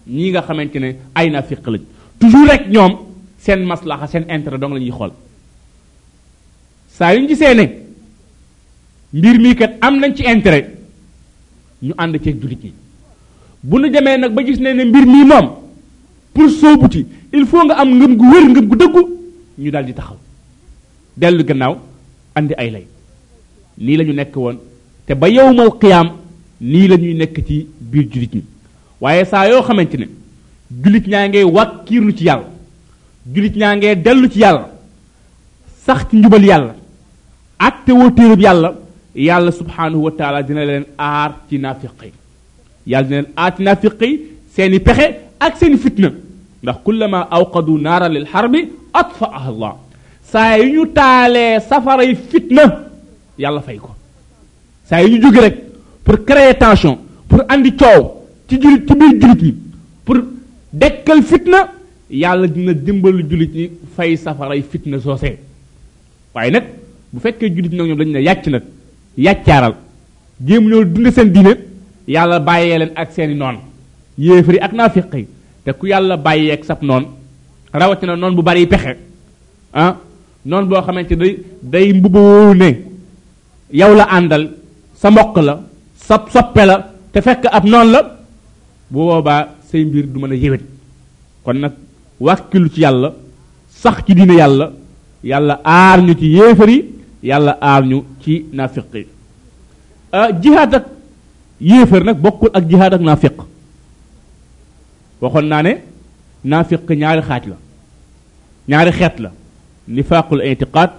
ñii 0.08 0.32
nga 0.32 0.42
xamante 0.42 0.78
ne 0.80 0.96
ay 1.16 1.30
nafiq 1.30 1.66
lañ 1.68 1.82
toujours 2.20 2.48
rek 2.50 2.68
ñoom 2.70 2.94
seen 3.38 3.64
maslaxa 3.66 4.08
seen 4.08 4.26
intere 4.30 4.58
dong 4.58 4.74
la 4.74 4.80
ñuy 4.80 4.90
xool 4.92 5.12
saa 6.96 7.14
yu 7.14 7.20
ñu 7.22 7.28
gisee 7.28 7.54
ne 7.54 7.70
mbir 9.14 9.38
mii 9.40 9.56
kat 9.56 9.74
am 9.82 10.00
nañ 10.00 10.16
ci 10.16 10.24
intérêt 10.24 10.68
ñu 11.82 11.94
ànd 11.98 12.16
ceeg 12.24 12.40
jullit 12.42 12.64
ñi 12.64 12.74
bu 13.64 13.80
nu 13.80 13.90
demee 13.90 14.18
nag 14.18 14.32
ba 14.34 14.46
gis 14.46 14.60
ne 14.60 14.74
ne 14.74 14.86
mbir 14.86 15.06
mii 15.06 15.26
moom 15.26 15.50
pour 16.34 16.50
soobuti 16.50 17.06
il 17.34 17.46
faut 17.46 17.66
nga 17.66 17.76
am 17.76 17.98
ngëm 18.00 18.16
gu 18.16 18.26
wér 18.32 18.46
ngëm 18.50 18.66
gu 18.68 18.76
dëggu 18.76 19.02
ñu 19.58 19.72
daal 19.72 19.86
di 19.86 19.94
taxaw 19.94 20.18
dellu 21.18 21.44
gannaaw 21.44 21.76
andi 22.36 22.54
ay 22.58 22.70
lay 22.72 22.88
nii 23.78 23.98
la 23.98 24.04
ñu 24.06 24.14
nekk 24.14 24.36
woon 24.36 24.58
te 25.06 25.14
ba 25.16 25.28
yowmal 25.30 25.78
qiyaam 25.80 26.23
ni 26.62 26.88
lañuy 26.88 27.14
ñuy 27.14 27.16
nekk 27.16 27.46
ci 27.48 27.68
biir 27.80 28.08
julit 28.12 28.34
ñi 28.34 28.42
waaye 29.02 29.26
saa 29.26 29.50
yoo 29.50 29.62
xamante 29.64 29.96
ne 29.98 30.08
julit 30.84 31.06
ñaa 31.08 31.28
ngee 31.30 31.44
wàkkiirlu 31.44 32.16
ci 32.18 32.26
yàlla 32.26 32.48
julit 33.34 33.56
ñaa 33.56 33.76
ngee 33.76 33.96
dellu 33.96 34.30
ci 34.30 34.40
yàlla 34.40 34.70
sax 35.86 36.10
ci 36.10 36.18
njubal 36.18 36.46
yàlla 36.46 36.76
atte 37.60 37.92
woo 37.92 38.12
téereb 38.12 38.40
yàlla 38.42 38.76
yàlla 39.16 39.52
subhanahu 39.52 40.04
wa 40.04 40.12
taala 40.12 40.44
dina 40.44 40.66
leen 40.66 40.86
aar 40.98 41.36
ci 41.50 41.58
nafiqi 41.60 42.12
yàlla 42.88 43.08
dina 43.08 43.22
leen 43.22 43.32
aar 43.36 43.52
ci 43.58 43.64
nafiqi 43.64 44.20
seeni 44.56 44.80
pexe 44.80 45.06
ak 45.40 45.58
seeni 45.58 45.78
fitna 45.78 46.12
ndax 46.62 46.78
kullama 46.84 47.28
awqadu 47.30 47.78
naara 47.78 48.08
lil 48.10 48.26
harbi 48.32 48.70
atfaaha 48.94 49.50
allah 49.50 49.74
saa 50.32 50.58
yu 50.58 50.70
ñu 50.76 50.86
taalee 50.94 51.60
safaray 51.60 52.16
fitna 52.16 52.64
yàlla 53.38 53.62
fay 53.62 53.78
ko 53.78 53.92
saa 54.90 55.00
yu 55.02 55.18
ñu 55.18 55.22
jóge 55.34 55.42
rek 55.42 55.73
pour 56.04 56.26
créer 56.26 56.54
tension 56.56 57.00
pour 57.28 57.42
andi 57.50 57.72
coow 57.82 58.02
ci 58.50 58.60
jullit 58.62 58.84
ci 58.88 58.96
biir 59.02 59.14
jullit 59.22 59.42
yi 59.46 59.52
pour 60.06 60.18
dekkal 60.72 61.22
fitna 61.24 61.62
yàlla 62.10 62.48
dina 62.48 62.74
dimbalu 62.74 63.24
jullit 63.30 63.54
yi 63.62 63.70
fay 63.96 64.18
safaray 64.18 64.62
fitna 64.74 65.00
soose 65.06 65.32
waaye 66.36 66.52
nag 66.52 66.64
bu 67.12 67.20
fekkee 67.24 67.50
jullit 67.56 67.72
nag 67.74 67.88
ñoom 67.88 67.98
dañu 68.02 68.12
ne 68.18 68.22
yàcc 68.22 68.48
nag 68.48 68.64
yàccaaral 69.18 69.76
jéem 70.46 70.68
ñoo 70.70 70.84
dund 70.84 71.12
seen 71.12 71.32
diine 71.32 71.56
yàlla 72.08 72.40
bàyyee 72.40 72.78
leen 72.80 72.92
ak 72.96 73.14
seeni 73.14 73.36
noon 73.36 73.58
yéefari 74.18 74.58
ak 74.60 74.74
naafiq 74.74 75.08
yi 75.14 75.28
te 75.66 75.72
ku 75.74 75.88
yàlla 75.88 76.18
bàyyeek 76.18 76.60
ak 76.60 76.66
sab 76.66 76.82
noon 76.84 77.04
rawatina 77.72 78.16
noon 78.16 78.36
bu 78.36 78.42
bari 78.44 78.68
pexe 78.68 78.98
ah, 79.74 79.96
noon 80.46 80.66
boo 80.66 80.82
xamante 80.82 81.16
day 81.16 81.40
day 81.64 81.94
mbubawoo 81.94 82.54
ne 82.54 82.70
yow 83.72 83.96
la 83.96 84.04
àndal 84.12 84.50
sa 85.00 85.10
mbokk 85.12 85.38
la 85.42 85.58
sab 86.08 86.28
soppe 86.34 86.64
la 86.70 86.76
te 87.14 87.22
fekk 87.28 87.46
ab 87.52 87.64
noonu 87.72 87.92
la 87.96 88.02
bu 88.92 89.00
boobaa 89.08 89.42
say 89.70 89.82
mbir 89.86 90.06
du 90.12 90.20
mën 90.20 90.32
a 90.32 90.36
yéwét 90.36 90.64
kon 91.44 91.54
nag 91.56 91.72
wàkkilu 92.20 92.70
ci 92.74 92.80
yàlla 92.82 93.10
sax 93.82 93.98
ci 94.06 94.14
dina 94.16 94.34
yàlla 94.34 94.68
yàlla 95.24 95.54
aar 95.64 96.00
ñu 96.08 96.14
ci 96.20 96.26
yéefar 96.36 96.70
yi 96.70 96.80
yàlla 97.24 97.52
aar 97.62 97.84
ñu 97.86 98.04
ci 98.22 98.46
nafiq 98.52 98.84
yi 98.94 99.06
jihaad 100.42 100.74
ak 100.76 100.86
yéefar 101.62 102.04
nag 102.04 102.18
bokkul 102.22 102.50
ak 102.54 102.66
jihaad 102.70 102.94
ak 102.94 103.02
nafiq 103.02 103.38
waxoon 105.22 105.46
naa 105.48 105.62
ne 105.64 105.74
nafiq 106.44 106.90
ñaari 107.00 107.22
xaaj 107.28 107.44
la 107.52 107.58
ñaari 108.70 108.92
xeet 108.92 109.16
la 109.20 109.30
nifaqul 109.88 110.42
itiqaad 110.48 110.92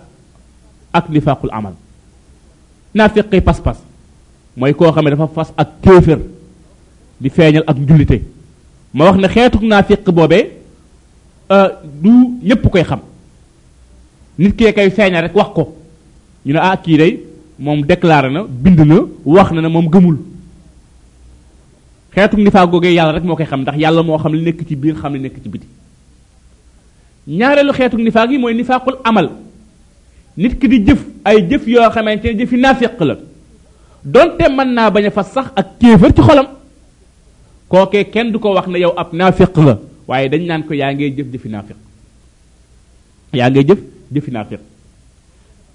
ak 0.98 1.04
nifaqul 1.08 1.50
amal 1.52 1.74
nafiq 2.94 3.26
yi 3.32 3.40
pas-pas 3.42 3.78
moy 4.56 4.72
ko 4.74 4.90
xam 4.92 5.04
dafa 5.10 5.26
fas 5.34 5.52
ak 5.56 5.80
kéefër 5.82 6.18
di 7.20 7.28
feñal 7.30 7.64
ak 7.66 7.76
julité 7.88 8.22
ma 8.92 9.04
wax 9.10 9.16
ne 9.18 9.66
nafiq 9.68 10.08
bobé 10.10 10.50
euh 11.50 11.68
du 12.02 12.10
ñëpp 12.42 12.70
koy 12.70 12.84
xam 12.84 13.00
nit 14.38 14.52
kee 14.52 14.72
kay 14.72 14.90
feñal 14.90 15.22
rek 15.22 15.34
wax 15.34 15.48
ko 15.54 15.74
ñu 16.46 16.52
ne 16.52 16.58
ah 16.58 16.76
ki 16.76 16.96
day 16.96 17.24
mom 17.58 17.82
déclarer 17.84 18.30
na 18.30 18.42
bind 18.48 18.80
na 18.86 19.00
wax 19.24 19.50
na 19.50 19.68
mom 19.68 19.88
gëmul 19.88 20.18
xeetuk 22.14 22.38
nifa 22.38 22.66
gogé 22.66 22.94
yàlla 22.94 23.12
rek 23.14 23.24
mo 23.24 23.34
koy 23.34 23.46
xam 23.46 23.60
ndax 23.62 23.76
yàlla 23.78 24.02
mo 24.02 24.16
xam 24.18 24.34
li 24.34 24.44
nekk 24.44 24.68
ci 24.68 24.76
biir 24.76 24.94
xam 24.94 25.14
li 25.14 25.20
nekk 25.20 25.42
ci 25.42 25.48
biti 25.48 25.66
ñaareelu 27.26 27.72
xeetuk 27.72 27.98
nifa 28.00 28.28
gi 28.28 28.38
moy 28.38 28.54
nifaqul 28.54 28.98
amal 29.02 29.30
nit 30.36 30.58
ki 30.60 30.68
di 30.68 30.84
jëf 30.86 31.00
ay 31.24 31.48
jëf 31.50 31.66
yo 31.66 31.80
xamanteni 31.90 32.34
ne 32.34 32.40
jëfi 32.44 32.56
naafiq 32.56 33.00
la 33.00 33.16
donte 34.04 34.42
mën 34.52 34.68
naa 34.74 34.90
bañ 34.92 35.06
a 35.06 35.10
fas 35.10 35.24
sax 35.32 35.46
ak 35.56 35.78
kéefër 35.80 36.12
ci 36.14 36.20
xolam 36.22 36.46
kooke 37.72 38.02
kenn 38.12 38.30
du 38.32 38.38
ko 38.38 38.52
wax 38.52 38.66
na 38.68 38.78
yow 38.78 38.92
ab 38.96 39.08
naafiq 39.12 39.56
nga 39.58 39.78
waaye 40.06 40.28
dañ 40.28 40.42
naan 40.46 40.62
ko 40.64 40.74
yaa 40.74 40.92
ngay 40.92 41.10
jëf 41.16 41.26
jëfi 41.32 41.48
naafiq 41.48 41.76
yaa 43.32 43.48
ngay 43.50 43.64
jëf 43.66 43.78
jëfi 44.12 44.30
naafiq 44.30 44.60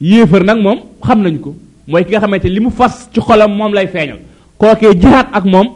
yéefër 0.01 0.43
nag 0.43 0.59
moom 0.61 0.79
xam 1.03 1.21
nañu 1.23 1.39
ko 1.39 1.55
mooy 1.87 2.05
ki 2.05 2.11
nga 2.11 2.19
xamante 2.19 2.45
li 2.49 2.59
mu 2.59 2.69
fas 2.69 3.09
ci 3.11 3.19
xolam 3.19 3.51
moom 3.51 3.73
lay 3.73 3.87
feeñal 3.87 4.19
kookee 4.59 4.93
jihaat 4.99 5.29
ak 5.33 5.45
moom 5.45 5.69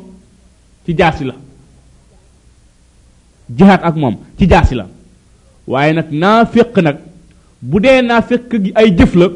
ci 0.85 0.93
jaasi 0.95 1.23
la 1.25 1.33
jihaat 3.49 3.81
ak 3.83 3.95
moom 3.95 4.17
ci 4.37 4.45
jaasi 4.47 4.75
la 4.75 4.85
waaye 5.67 5.93
nag 5.93 6.11
naafiq 6.11 6.77
nag 6.83 6.97
bu 7.59 7.79
dee 7.79 8.01
naafiq 8.03 8.55
gi 8.63 8.71
ay 8.75 8.93
jëf 8.95 9.15
la 9.15 9.27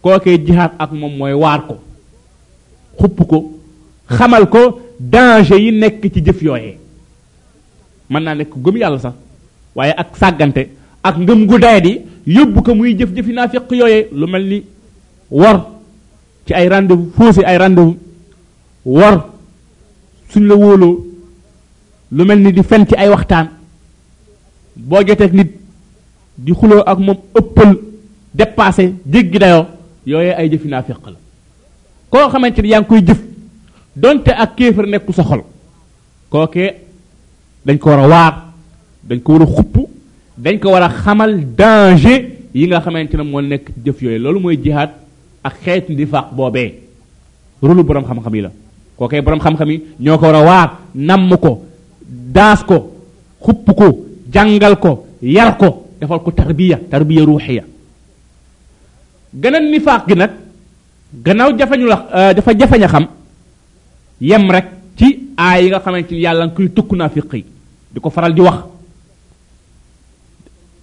kooke 0.00 0.28
jihaat 0.46 0.72
ak 0.78 0.92
moom 0.92 1.16
mooy 1.18 1.32
waar 1.32 1.66
ko 1.66 1.78
xupp 2.98 3.18
ko 3.30 3.38
xamal 4.10 4.44
ko 4.50 4.62
danger 4.98 5.58
yi 5.62 5.70
nekk 5.72 6.02
ci 6.12 6.20
jëf 6.24 6.42
yooyee 6.42 6.76
mën 8.10 8.22
naa 8.22 8.34
nekk 8.34 8.52
gëm 8.64 8.76
yàlla 8.76 8.98
sax 8.98 9.14
waaye 9.74 9.94
ak 9.96 10.10
sàggante 10.20 10.62
ak 11.02 11.16
ngëm 11.18 11.46
gu 11.48 11.56
dayet 11.58 11.84
yi 11.86 11.94
yóbbu 12.26 12.60
ko 12.64 12.74
muy 12.74 12.94
jëf-jëfi 12.98 13.32
naafiq 13.32 13.70
yooyee 13.70 14.08
lu 14.12 14.26
mel 14.26 14.44
ni 14.46 14.62
wor 15.30 15.56
ci 16.46 16.54
ay 16.54 16.68
rendez-vous 16.68 17.12
faussé 17.16 17.44
ay 17.44 17.56
rendez-vous 17.56 17.96
wor 18.84 19.28
suñ 20.32 20.44
la 20.46 20.54
wóoloo 20.54 21.04
lu 22.12 22.24
mel 22.24 22.38
ni 22.42 22.52
di 22.52 22.62
fen 22.62 22.86
ci 22.86 22.94
ay 22.96 23.08
waxtaan 23.08 23.48
boo 24.76 25.02
joteeg 25.06 25.32
nit 25.32 25.50
di 26.38 26.52
xuloo 26.52 26.82
ak 26.86 26.98
moom 26.98 27.16
ëppal 27.38 27.76
dépassé 28.34 28.94
jéggi 29.06 29.38
dayoo 29.38 29.66
yooyee 30.06 30.34
ay 30.34 30.48
jëfi 30.50 30.68
naafiq 30.68 30.98
la 31.06 31.16
koo 32.10 32.28
xamante 32.30 32.62
ni 32.62 32.70
yaa 32.70 32.80
ngi 32.80 32.88
koy 32.88 33.00
jëf 33.06 33.18
donte 33.96 34.30
ak 34.30 34.54
kéefar 34.56 34.86
nekku 34.86 35.12
sa 35.12 35.22
xol 35.22 35.42
kookee 36.30 36.70
dañ 37.66 37.78
ko 37.78 37.90
war 37.90 37.98
a 38.00 38.08
waar 38.08 38.32
dañ 39.08 39.20
ko 39.20 39.32
war 39.32 39.42
a 39.42 39.46
xupp 39.46 39.76
dañ 40.36 40.58
ko 40.58 40.70
war 40.72 40.82
a 40.82 40.88
xamal 40.88 41.36
danger 41.56 42.24
yi 42.54 42.66
nga 42.66 42.80
xamante 42.80 43.14
ne 43.16 43.22
moo 43.22 43.40
nekk 43.40 43.68
jëf 43.84 44.02
yooyu 44.02 44.18
loolu 44.18 44.40
mooy 44.40 44.56
jihaat 44.62 44.90
ak 45.44 45.54
xeet 45.64 45.86
faq 46.10 46.32
boobee 46.34 46.74
rulu 47.62 47.82
borom 47.84 48.04
xam-xam 48.04 48.34
yi 48.34 48.40
la 48.40 48.50
kookee 48.98 49.20
borom 49.20 49.40
xam-xam 49.40 49.70
yi 49.70 49.80
ñoo 50.00 50.18
ko 50.18 50.26
war 50.26 50.34
a 50.36 50.42
waar 50.44 50.78
namm 50.94 51.36
ko 51.36 51.62
daas 52.32 52.64
ko 52.64 52.90
xupp 53.40 53.66
ko 53.76 53.98
jàngal 54.32 54.78
ko 54.78 55.04
yar 55.22 55.58
ko 55.58 55.84
defal 56.00 56.20
ko 56.22 56.30
tarbiya 56.30 56.78
tarbiya 56.90 57.24
ruuxiya 57.24 57.64
gënal 59.34 59.64
nifaaq 59.70 60.06
gi 60.08 60.14
nag 60.14 60.30
gannaaw 61.14 61.52
jafeñu 61.58 61.86
la 61.86 62.32
dafa 62.34 62.52
jafeñ 62.58 62.82
a 62.84 62.88
xam 62.88 63.06
yem 64.20 64.50
rek 64.50 64.66
ci 64.96 65.30
aay 65.36 65.62
yi 65.64 65.68
nga 65.68 65.80
xamante 65.80 66.10
ni 66.14 66.20
yàlla 66.20 66.44
nga 66.46 66.54
koy 66.54 66.70
tukk 66.72 66.92
naa 66.92 67.08
fi 67.08 67.20
xëy 67.20 67.44
di 67.92 68.00
ko 68.00 68.10
faral 68.10 68.34
di 68.34 68.40
wax 68.40 68.58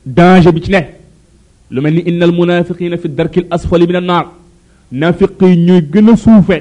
danger 0.05 0.51
bi 0.51 0.61
ci 0.61 0.71
ne 0.71 0.79
lu 1.69 1.81
mel 1.81 1.93
ni 1.93 2.01
innal 2.09 2.31
munafiqina 2.31 2.97
fi 2.97 3.09
darki 3.09 3.39
al 3.39 3.45
asfali 3.51 3.85
min 3.87 3.95
annar 3.97 4.27
nafiq 4.91 5.41
yi 5.41 5.81
gën 5.91 6.09
a 6.11 6.15
suufe 6.17 6.57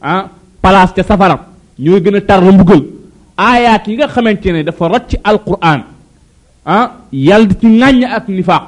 ah 0.00 0.28
place 0.62 0.92
ca 0.96 1.02
safara 1.02 1.36
ñuy 1.78 2.00
gën 2.02 2.16
a 2.16 2.20
tar 2.20 2.42
la 2.42 2.52
mbugal 2.52 2.82
aayaat 3.36 3.84
yi 3.86 3.94
nga 3.96 4.06
xamante 4.08 4.46
ne 4.52 4.62
dafa 4.64 4.88
rocc 4.88 5.10
alquran 5.24 5.82
ah 6.66 6.84
yàlla 7.12 7.46
di 7.46 7.54
ci 7.60 7.66
ŋàññ 7.66 8.04
ak 8.04 8.28
nifaq 8.28 8.62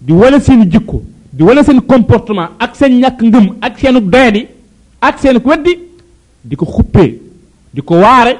di 0.00 0.12
wala 0.12 0.40
seen 0.40 0.64
jikko 0.70 1.02
di 1.36 1.42
wane 1.42 1.64
seen 1.64 1.80
comportement 1.90 2.50
ak 2.64 2.72
seen 2.78 3.00
ñàkk 3.02 3.20
ngëm 3.22 3.46
ak 3.66 3.78
seenu 3.78 4.00
doyadi 4.00 4.42
ak 5.00 5.18
seen 5.18 5.38
weddi 5.44 5.72
di 6.44 6.54
ko 6.56 6.64
xuppee 6.64 7.10
di 7.74 7.80
ko 7.82 7.94
waare 8.04 8.34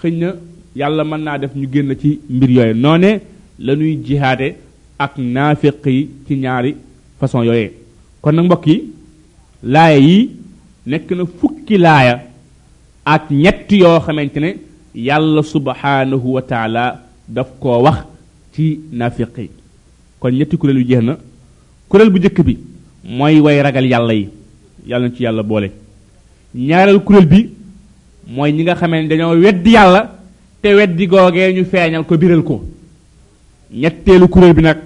xëñ 0.00 0.14
na 0.22 0.30
yàlla 0.76 1.04
mën 1.04 1.22
naa 1.26 1.38
def 1.38 1.50
ñu 1.56 1.66
génn 1.72 1.96
ci 2.00 2.20
mbir 2.30 2.50
yooyu 2.50 2.74
noone 2.74 3.20
la 3.58 3.74
ñuy 3.74 3.96
jihaade 4.06 4.54
ak 4.98 5.18
naafiq 5.18 5.86
yi 5.86 6.08
ci 6.28 6.34
ñaari 6.36 6.76
façon 7.18 7.42
yooyee 7.42 7.72
kon 8.22 8.32
nag 8.34 8.44
mbokk 8.44 8.66
yi 8.68 8.76
laaya 9.64 9.98
yi 9.98 10.18
nekk 10.86 11.10
na 11.10 11.24
fukki 11.40 11.76
laaya 11.78 12.22
ak 13.04 13.30
ñett 13.32 13.66
yoo 13.72 13.98
xamante 14.00 14.38
ne 14.40 14.54
yàlla 14.94 15.42
subhanahu 15.42 16.34
wa 16.38 16.42
daf 17.28 17.48
koo 17.60 17.82
wax 17.82 17.98
ci 18.54 18.78
naafiq 18.92 19.38
yi 19.38 19.50
kon 20.20 20.30
ñetti 20.34 20.56
kuréel 20.56 20.78
yu 20.78 20.86
jeex 20.88 21.02
na 21.04 21.18
kuréel 21.90 22.10
bu 22.12 22.18
njëkk 22.20 22.38
bi 22.46 22.54
mooy 23.16 23.38
woy 23.40 23.56
ragal 23.62 23.86
yàlla 23.90 24.12
yi 24.14 24.28
yàlla 24.86 25.08
na 25.08 25.14
ci 25.14 25.22
yàlla 25.24 25.42
boole 25.42 25.70
ñaareelu 26.54 27.00
kuréel 27.04 27.26
bi 27.26 27.48
mooy 28.26 28.52
ñi 28.52 28.62
nga 28.62 28.74
xamee 28.74 29.02
ne 29.02 29.08
dañoo 29.08 29.34
weddi 29.36 29.70
yàlla 29.70 30.02
te 30.62 30.74
weddi 30.74 31.06
googee 31.06 31.52
ñu 31.52 31.64
feeñal 31.70 32.04
ko 32.04 32.16
biral 32.18 32.42
ko 32.42 32.64
ñetteelu 33.72 34.28
kuréel 34.28 34.54
bi 34.54 34.62
nag 34.62 34.78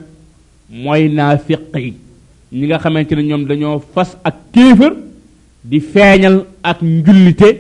mooy 0.71 1.09
naafiq 1.09 1.61
yi 1.75 1.92
ñi 2.52 2.66
nga 2.66 2.78
xamante 2.78 3.12
ne 3.14 3.23
ñoom 3.23 3.44
dañoo 3.47 3.82
fas 3.94 4.16
ak 4.23 4.37
kéefër 4.52 4.92
di 5.64 5.80
feeñal 5.80 6.44
ak 6.62 6.82
njullite 6.82 7.50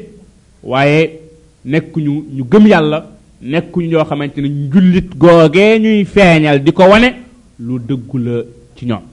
waaye 0.62 1.18
nekkuñu 1.64 2.24
ñu 2.36 2.44
gëm 2.50 2.66
yàlla 2.68 3.06
nekkuñu 3.42 3.88
ñoo 3.90 4.04
xamante 4.04 4.38
ne 4.40 4.48
njullit 4.48 5.16
googee 5.18 5.78
ñuy 5.80 6.04
feeñal 6.04 6.62
di 6.62 6.72
ko 6.72 6.84
wane 6.84 7.12
lu 7.58 7.78
dëggu 7.80 8.18
la 8.18 8.42
ci 8.78 8.86
ñoom 8.86 9.10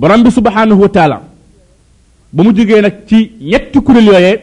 borom 0.00 0.22
bi 0.24 0.30
subhanahu 0.38 0.82
wa 0.84 0.88
taala 0.96 1.16
ba 2.34 2.40
mu 2.44 2.52
jógee 2.56 2.80
nag 2.86 2.96
ci 3.08 3.18
ñetti 3.50 3.78
kuréel 3.86 4.06
yooyee 4.08 4.34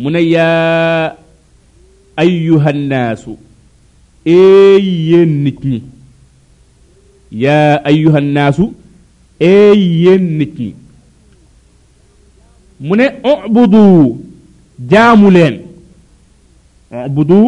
mu 0.00 0.08
ne 0.14 0.20
yaa 0.34 1.14
ayyuhannaasu 2.22 3.32
eey 4.34 4.84
yéen 5.10 5.32
nit 5.44 5.60
ñi 5.70 5.80
yaa 7.42 7.72
ayyuhannaasu 7.90 8.64
eey 9.48 9.80
yéen 10.04 10.24
nit 10.38 10.54
ñi 10.64 10.70
mu 12.86 12.94
ne 13.00 13.06
ubudu 13.46 13.82
jaamu 14.90 15.28
leen 15.36 15.56
ubudu 17.06 17.40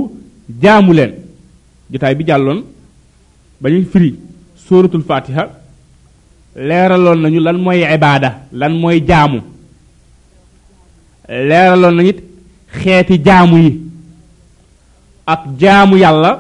jaamu 0.63 0.93
leen 0.99 1.13
jotaay 1.91 2.15
bi 2.19 2.25
jàlloon 2.29 2.61
ba 3.61 3.71
ñuy 3.71 3.85
firi 3.93 4.11
sóoratul 4.69 5.03
fatiha 5.13 5.49
leeraloon 6.59 7.23
nañu 7.23 7.41
lan 7.41 7.57
mooy 7.65 7.81
ibaada 7.87 8.29
lan 8.59 8.73
mooy 8.83 8.99
jaamu 9.09 9.39
leeraloon 11.49 11.95
nañu 11.97 12.11
it 12.13 12.21
xeeti 12.81 13.15
jaamu 13.27 13.57
yi 13.65 13.71
ak 15.33 15.41
jaamu 15.61 15.97
yàlla 16.05 16.31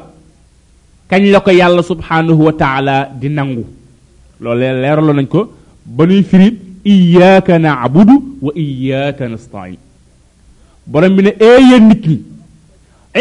kañ 1.11 1.23
la 1.33 1.39
ko 1.41 1.51
yàlla 1.61 1.83
subhanahu 1.91 2.43
wa 2.49 2.53
taala 2.63 3.09
di 3.21 3.29
nangu 3.37 3.65
loolu 4.43 4.67
leeraloon 4.83 5.17
nañ 5.19 5.29
ko 5.35 5.41
ba 5.97 6.03
nuy 6.07 6.23
firit 6.31 6.55
iyyaka 6.93 7.59
na'budu 7.67 8.15
wa 8.45 8.51
iyyaka 8.65 9.29
nasta'in 9.31 9.79
borom 10.91 11.13
bi 11.17 11.23
ne 11.25 11.33
ee 11.47 11.59
yéen 11.71 11.85
nit 11.89 12.03
ñi 12.11 12.19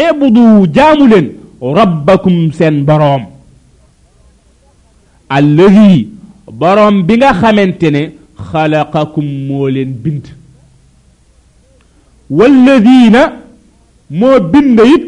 ibudu 0.08 0.42
jaamu 0.74 1.04
leen 1.12 1.26
rabbakum 1.78 2.36
seen 2.58 2.76
boroom 2.88 3.24
alladi 5.36 6.17
borom 6.52 7.02
bi 7.08 7.14
nga 7.18 7.32
xamante 7.40 7.88
ne 7.94 8.02
xalaqakum 8.50 9.24
moo 9.46 9.68
leen 9.68 9.92
bind 10.04 10.24
walladina 12.30 13.22
moo 14.10 14.40
bind 14.52 14.78
it 14.94 15.06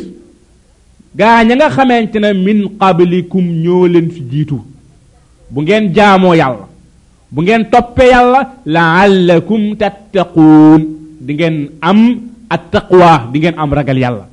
gaa 1.19 1.45
ña 1.45 1.55
nga 1.57 1.69
xamante 1.77 2.17
ne 2.21 2.29
min 2.45 2.61
qablikum 2.81 3.45
ñoo 3.63 3.87
leen 3.87 4.09
fi 4.15 4.21
jiitu 4.31 4.59
bu 5.51 5.59
ngeen 5.63 5.85
jaamoo 5.95 6.35
yàlla 6.41 6.67
bu 7.33 7.39
ngeen 7.43 7.65
toppee 7.73 8.09
yàlla 8.15 8.41
laallakum 8.75 9.63
tattaquun 9.81 10.83
di 11.25 11.33
ngeen 11.35 11.57
am 11.89 12.01
attaqwa 12.55 13.11
di 13.33 13.37
ngeen 13.39 13.59
am 13.61 13.71
ragal 13.79 13.99
yàlla 14.05 14.27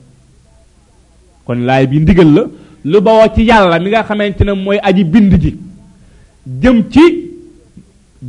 kon 1.45 1.59
laay 1.67 1.85
bi 1.89 1.99
ndigal 2.01 2.29
la 2.37 2.43
lu 2.91 2.97
bawoo 3.05 3.27
ci 3.35 3.41
yàlla 3.49 3.75
mi 3.79 3.89
nga 3.91 4.03
xamante 4.07 4.41
ne 4.43 4.51
mooy 4.63 4.79
aji 4.87 5.03
bind 5.13 5.33
ji 5.43 5.53
jëm 6.61 6.83
ci 6.91 7.03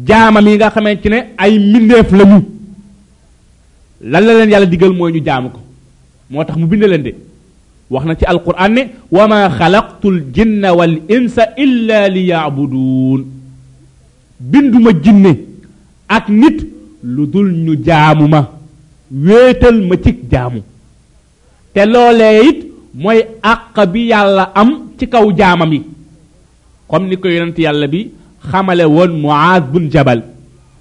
jaamam 0.06 0.46
yi 0.48 0.56
nga 0.56 0.70
xamante 0.70 1.06
ne 1.08 1.18
ay 1.38 1.58
mbindeef 1.58 2.10
la 2.12 2.24
ñu 2.24 2.38
la 4.02 4.20
leen 4.20 4.50
yàlla 4.50 4.66
digal 4.66 4.92
mooy 4.92 5.12
ñu 5.12 5.24
jaamu 5.24 5.48
ko 5.50 5.58
moo 6.30 6.44
tax 6.44 6.56
mu 6.58 6.66
bind 6.66 6.82
leen 6.82 7.02
de 7.02 7.14
wax 7.90 8.04
na 8.06 8.14
ci 8.16 8.24
alquran 8.24 8.70
ne 8.72 8.82
wa 9.10 9.28
ma 9.28 9.48
xalaqtul 9.48 10.22
jinna 10.34 10.74
wal 10.74 10.98
insa 11.08 11.44
illa 11.56 12.08
li 12.08 12.26
yaabuduun 12.28 13.22
binduma 14.40 14.90
jinne 15.02 15.32
ak 16.08 16.28
nit 16.28 16.58
lu 17.04 17.26
dul 17.26 17.52
ñu 17.52 17.76
jaamu 17.84 18.28
ma 18.28 18.48
wéetal 19.10 19.80
ma 19.86 19.94
cig 20.04 20.16
jaamu 20.30 20.60
te 21.72 21.86
loolee 21.86 22.40
it 22.48 22.66
mooy 22.94 23.20
àq 23.42 23.86
bi 23.92 24.08
yàlla 24.10 24.50
am 24.54 24.70
ci 24.98 25.06
kaw 25.08 25.26
jaamam 25.36 25.72
yi 25.72 25.82
comme 26.88 27.06
ni 27.08 27.16
ko 27.20 27.28
yonent 27.28 27.58
yàlla 27.60 27.86
bi 27.86 28.08
xamale 28.50 28.84
woon 28.88 29.08
muaz 29.20 29.62
bun 29.70 29.90
jabal 29.92 30.22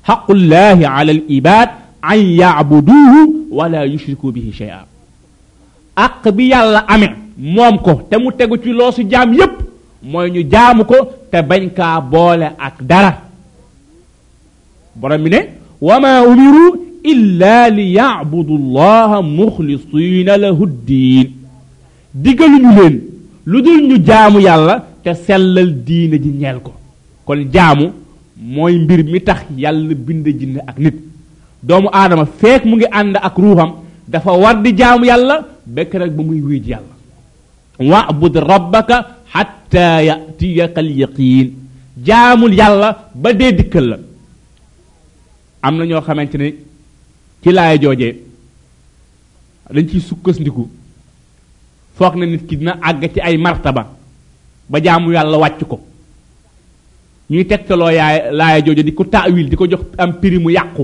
xaqullahi 0.07 0.85
ala 0.87 1.11
al 1.11 1.21
ibad 1.27 1.69
an 2.01 2.15
yaabuduhu 2.39 3.19
wala 3.51 3.83
yushriku 3.85 4.31
bihi 4.31 4.51
shay'a 4.53 4.85
àq 6.05 6.23
bi 6.37 6.47
yàlla 6.53 6.85
amee 6.87 7.11
moom 7.37 7.77
ko 7.79 8.01
te 8.09 8.17
mu 8.17 8.31
tegu 8.37 8.57
ci 8.63 8.69
loosu 8.73 9.01
jaam 9.11 9.33
yépp 9.33 9.55
mooy 10.03 10.31
ñu 10.31 10.41
jaamu 10.51 10.85
ko 10.85 10.95
te 11.31 11.41
bañ 11.41 11.69
kaa 11.77 11.99
boole 12.01 12.47
ak 12.67 12.75
dara 12.81 13.13
borom 14.95 15.21
bi 15.23 15.29
ne 15.29 15.39
wama 15.81 16.21
umiru 16.21 16.65
illa 17.03 17.69
li 17.69 17.91
yacbudu 17.99 18.57
llaha 18.57 19.21
muxlisina 19.21 20.37
lahu 20.37 20.65
ddiin 20.67 21.27
digaluñu 22.13 22.71
leen 22.77 23.01
lu 23.45 23.61
dul 23.61 23.81
ñu 23.89 24.05
jaamu 24.07 24.39
yàlla 24.39 24.83
te 25.07 25.13
sellal 25.23 25.69
diine 25.87 26.17
ji 26.23 26.29
ñeel 26.39 26.59
ko 26.59 26.73
kon 27.25 27.39
jaamu 27.53 27.85
mooy 28.37 28.75
mbir 28.83 29.03
mi 29.05 29.19
tax 29.21 29.39
yàlla 29.57 29.93
bind 29.95 30.25
jinne 30.39 30.59
ak 30.67 30.77
nit 30.77 30.97
doomu 31.63 31.87
aadama 31.93 32.25
feek 32.25 32.65
mu 32.65 32.75
ngi 32.75 32.85
ànd 32.91 33.15
ak 33.21 33.37
ruuxam 33.37 33.71
dafa 34.07 34.31
war 34.31 34.61
di 34.61 34.73
jaamu 34.77 35.05
yàlla 35.05 35.45
bekk 35.65 35.93
rek 35.95 36.11
ba 36.13 36.23
muy 36.23 36.41
wéej 36.41 36.67
yàlla 36.67 36.93
wa'bud 37.79 38.35
rabbaka 38.35 39.15
xatta 39.31 40.03
yatiyaka 40.03 40.81
yaqiin 40.81 41.49
jaamul 42.05 42.53
yàlla 42.57 43.09
ba 43.15 43.33
dee 43.33 43.51
dikkal 43.53 43.87
la 43.87 43.97
am 45.61 45.77
na 45.77 45.85
ñoo 45.85 46.01
xamante 46.01 46.35
ne 46.37 46.51
ci 47.43 47.49
laay 47.51 47.79
joojee 47.81 48.15
dañ 49.73 49.87
ciy 49.87 50.01
sukkandiku 50.01 50.67
foog 51.95 52.15
na 52.15 52.25
nit 52.25 52.43
ki 52.45 52.57
dina 52.57 52.75
àgg 52.83 53.13
ci 53.13 53.19
ay 53.21 53.37
martaba 53.37 53.95
ba 54.69 54.77
jaamu 54.83 55.11
yàlla 55.15 55.37
wàcc 55.39 55.63
ko 55.67 55.77
ñuy 57.31 57.43
tegtaloo 57.47 57.91
yaay 57.91 58.31
laaya 58.31 58.59
jooju 58.61 58.83
di 58.83 58.91
ko 58.93 59.03
taawil 59.03 59.47
di 59.49 59.55
ko 59.55 59.67
jox 59.67 59.83
am 59.97 60.19
mu 60.43 60.49
yàqu 60.51 60.83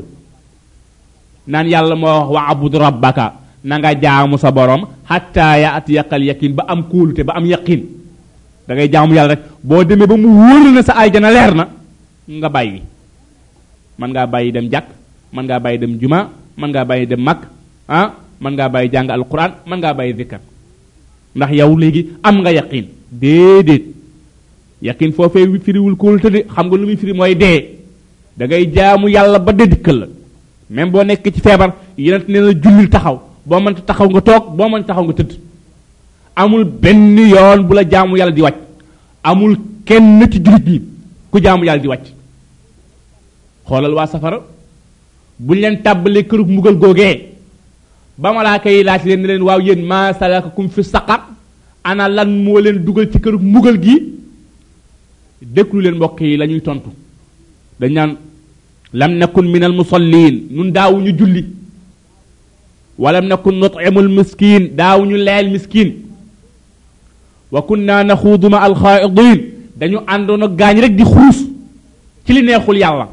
naan 1.48 1.68
yàlla 1.68 1.96
moo 1.96 2.08
wax 2.08 2.30
wa 2.36 2.42
abud 2.52 2.74
rabbaka 2.76 3.34
na 3.64 3.80
nga 3.80 3.94
jaamu 3.96 4.38
sa 4.40 4.52
borom 4.52 4.88
hatta 5.10 5.60
yaqal 5.88 6.24
yaqin 6.24 6.54
ba 6.56 6.64
am 6.68 6.84
kóolute 6.88 7.24
ba 7.24 7.34
am 7.36 7.46
yaqin 7.46 7.84
da 8.68 8.74
ngay 8.76 8.88
jaamu 8.90 9.14
yàlla 9.16 9.36
rek 9.36 9.42
boo 9.64 9.84
demee 9.84 10.08
ba 10.08 10.16
mu 10.18 10.28
wóor 10.32 10.72
na 10.72 10.82
sa 10.84 10.94
aljana 11.00 11.30
leer 11.32 11.54
na 11.56 11.68
nga 12.40 12.50
bàyyi 12.50 12.82
man 14.00 14.12
ngaa 14.12 14.26
bàyyi 14.28 14.52
dem 14.52 14.70
jàkk 14.72 14.88
man 15.32 15.46
ngaa 15.46 15.60
bàyyi 15.60 15.78
dem 15.80 16.00
juma 16.00 16.30
man 16.58 16.72
ngaa 16.72 16.84
bàyyi 16.86 17.06
dem 17.08 17.20
mag 17.24 17.38
ah 17.88 18.14
man 18.40 18.54
ngaa 18.56 18.70
bàyyi 18.70 18.88
jàng 18.92 19.10
alquran 19.10 19.52
man 19.68 19.80
ngaa 19.80 19.94
bàyyi 19.94 20.14
zikkar 20.16 20.40
ndax 21.36 21.52
yow 21.52 21.78
léegi 21.78 22.08
am 22.24 22.40
nga 22.42 22.52
yaqin 22.52 22.86
déedéet 23.14 23.84
yaqin 24.82 25.12
foofee 25.16 25.46
firiwul 25.64 25.96
kóolute 26.00 26.32
de 26.34 26.42
xam 26.56 26.68
nga 26.68 26.76
lu 26.78 26.86
muy 26.90 26.98
firi 26.98 27.14
mooy 27.14 27.36
dee 27.36 27.70
dangay 28.38 28.66
jaamu 28.74 29.08
yàlla 29.10 29.40
ba 29.40 29.52
dee 29.54 29.68
dikkal 29.72 30.00
la 30.02 30.08
même 30.72 30.90
boo 30.92 31.04
nekk 31.04 31.24
ci 31.34 31.40
feebar 31.42 31.74
yeneen 31.98 32.24
nee 32.28 32.42
na 32.42 32.50
jullil 32.54 32.90
taxaw 32.90 33.20
boo 33.46 33.60
mënta 33.60 33.82
taxaw 33.86 34.10
nga 34.10 34.22
toog 34.22 34.56
boo 34.56 34.70
mën 34.70 34.84
taxaw 34.84 35.04
nga 35.04 35.14
tëdd 35.14 35.32
amul 36.36 36.64
benn 36.64 37.18
yoon 37.18 37.62
bu 37.68 37.74
la 37.76 37.84
jaamu 37.90 38.18
yàlla 38.18 38.32
di 38.34 38.42
wàcc 38.42 38.56
amul 39.24 39.58
kenn 39.86 40.28
ci 40.32 40.40
jullit 40.44 40.66
ñi 40.68 40.82
ku 41.32 41.40
jaamu 41.44 41.64
yàlla 41.66 41.82
di 41.82 41.88
wàcc 41.88 42.08
xoolal 43.68 43.94
waa 43.94 44.08
safara 44.08 44.42
buñ 45.40 45.60
leen 45.60 45.82
tàbbalee 45.82 46.24
kërug 46.24 46.50
mbugal 46.50 46.76
googee 46.76 47.26
ba 48.18 48.34
malaaka 48.34 48.70
yi 48.72 48.84
laaj 48.84 49.04
leen 49.06 49.20
ne 49.22 49.28
leen 49.28 49.42
waaw 49.44 49.60
yéen 49.62 49.86
maa 49.86 50.14
salakakum 50.14 50.70
fi 50.70 50.84
saqar 50.84 51.33
ana 51.84 52.08
lan 52.10 52.30
moo 52.44 52.60
leen 52.60 52.78
dugal 52.86 53.08
ci 53.12 53.20
këru 53.24 53.38
mugal 53.54 53.78
gi 53.84 53.96
déglu 55.56 55.80
leen 55.84 55.96
mbokk 55.98 56.18
yi 56.22 56.38
la 56.38 56.46
ñuy 56.48 56.62
tontu 56.68 56.90
dañ 57.80 57.92
naan 57.98 58.12
lam 59.00 59.12
nakun 59.20 59.48
min 59.54 59.64
al 59.64 59.74
musallin 59.80 60.36
nun 60.56 60.70
daawuñu 60.76 61.12
julli 61.20 61.44
walam 63.04 63.26
nakun 63.32 63.56
nut'imu 63.62 64.00
al 64.06 64.10
miskin 64.18 64.64
daawuñu 64.80 65.16
leel 65.28 65.48
miskin 65.56 65.90
wa 67.54 67.62
kunna 67.68 68.04
naxuudu 68.10 68.48
ma 68.54 68.58
al 68.68 68.76
khaidin 68.82 69.40
dañu 69.80 69.98
andono 70.14 70.48
gañ 70.60 70.76
rek 70.84 70.94
di 71.00 71.04
xuus 71.14 71.40
ci 72.26 72.32
li 72.34 72.42
neexul 72.44 72.78
yàlla 72.84 73.08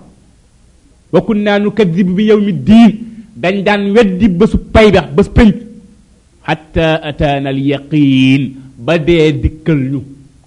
wa 1.13 1.21
kunna 1.27 1.59
nukadibu 1.63 2.13
bi 2.17 2.23
yawmi 2.31 2.53
diin 2.69 2.91
dañ 3.43 3.57
daan 3.67 3.83
weddi 3.95 4.27
bésu 4.39 4.57
pay 4.75 4.87
ba 4.93 5.03
bés 5.17 5.29
penc 5.37 5.55
حتى 6.51 6.89
أتانا 7.11 7.49
اليقين 7.55 8.43
بدي 8.89 9.19
دكل 9.45 9.81
نو 9.95 10.03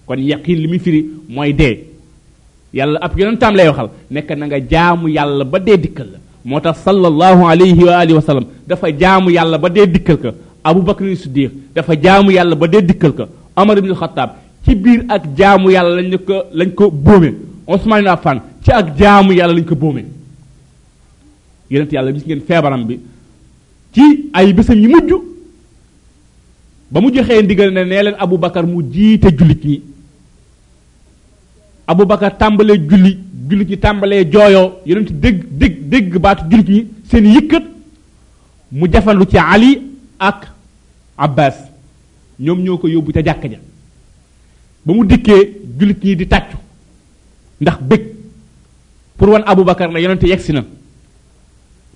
كون 0.07 0.19
يقين 0.31 0.57
لمي 0.63 0.79
فري 0.83 0.99
موي 1.35 1.51
دي 1.59 1.71
يالا 2.77 2.97
اب 3.05 3.11
يونن 3.19 3.37
تام 3.41 3.53
لاي 3.57 3.69
وخال 3.71 3.89
نيك 4.15 4.29
نغا 4.41 4.57
جامو 4.71 5.07
يالا 5.17 5.43
بدي 5.53 5.73
دكل 5.85 6.09
موتا 6.49 6.71
صلى 6.85 7.07
الله 7.11 7.37
عليه 7.51 7.75
واله 7.87 8.13
وسلم 8.19 8.45
دفا 8.69 8.87
جامو 9.01 9.27
يالا 9.37 9.57
بدي 9.63 9.81
دكل 9.95 10.15
ك 10.23 10.25
ابو 10.69 10.79
بكر 10.89 11.05
الصديق 11.15 11.51
دفا 11.75 11.93
جامو 12.05 12.31
يالا 12.37 12.55
بدي 12.61 12.79
دكل 12.91 13.11
ك 13.17 13.19
عمر 13.59 13.77
بن 13.83 13.89
الخطاب 13.95 14.29
تي 14.65 14.71
بير 14.83 14.99
اك 15.15 15.21
جامو 15.39 15.67
يالا 15.75 15.91
لنكو 16.01 16.35
لنكو 16.59 16.85
بومي 17.05 17.31
عثمان 17.71 17.99
بن 18.03 18.07
عفان 18.15 18.37
تي 18.63 18.71
اك 18.79 18.87
جامو 18.99 19.29
يالا 19.39 19.53
لنكو 19.59 19.75
بومي 19.81 20.03
يونت 21.73 21.91
يالا 21.95 22.11
بيس 22.15 22.25
نين 22.27 22.39
فيبرام 22.47 22.83
بي 22.89 22.95
تي 23.95 24.05
اي 24.37 24.45
بيسم 24.57 24.79
يمجو 24.87 25.19
ba 26.93 27.01
mu 27.01 27.09
joxee 27.11 27.41
ndigal 27.41 27.69
ne 27.73 27.83
nee 27.85 28.03
leen 28.05 28.15
Aboubacar 28.23 28.63
mu 28.69 28.79
jiite 28.93 29.29
jullit 29.37 29.63
ñi 29.65 29.77
Aboubacar 31.87 32.31
tàmbalee 32.37 32.77
julli 32.89 33.17
jullit 33.49 33.69
ñi 33.69 33.77
tàmbalee 33.79 34.23
jooyoo 34.31 34.71
yonent 34.85 35.11
dégg 35.19 35.37
dégg 35.59 35.77
dégg 35.89 36.17
baatu 36.21 36.43
jullit 36.51 36.69
ñi 36.69 36.85
seen 37.09 37.25
yëkkat 37.25 37.63
mu 38.71 38.87
jafandu 38.91 39.25
ci 39.27 39.37
Ali 39.37 39.81
ak 40.19 40.51
Abbas 41.17 41.57
ñoom 42.39 42.61
ñoo 42.61 42.77
ko 42.77 42.87
yóbbu 42.87 43.11
ca 43.11 43.21
jàkka 43.23 43.47
ja 43.49 43.57
ba 44.85 44.93
mu 44.93 45.03
dikkee 45.03 45.49
jullit 45.79 46.03
ñi 46.03 46.15
di 46.15 46.27
tàccu 46.27 46.57
ndax 47.59 47.79
bëgg 47.81 48.05
pour 49.17 49.29
wan 49.29 49.41
abu 49.41 49.49
Aboubacar 49.61 49.89
ne 49.91 49.99
yonent 49.99 50.21
yegsi 50.23 50.53
na 50.53 50.61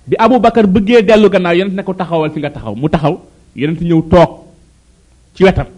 bi 0.06 0.16
abu 0.18 0.34
Aboubacar 0.34 0.66
bëggee 0.66 1.02
dellu 1.02 1.30
gannaaw 1.30 1.54
yonent 1.54 1.76
ne 1.76 1.82
ko 1.84 1.94
taxawal 1.94 2.30
fi 2.32 2.40
nga 2.40 2.50
taxaw 2.50 2.74
mu 2.74 2.88
taxaw 2.88 3.20
yonent 3.56 3.80
ñëw 3.80 4.02
toog 4.10 4.47
ci 5.38 5.44
wetam 5.46 5.68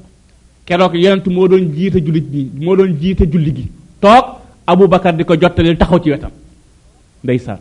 keroog 0.64 0.94
yonent 0.96 1.26
moo 1.26 1.46
doon 1.52 1.68
jiite 1.76 1.98
jullit 2.04 2.26
bi 2.32 2.40
moo 2.64 2.74
doon 2.76 2.94
jiite 3.00 3.26
julli 3.32 3.54
gi 3.56 3.70
toog 4.00 4.38
Aboubacar 4.66 5.12
di 5.16 5.24
ko 5.24 5.34
jottalil 5.38 5.76
taxaw 5.76 6.00
ci 6.02 6.10
wetam 6.10 6.30
ndeysaan 7.22 7.58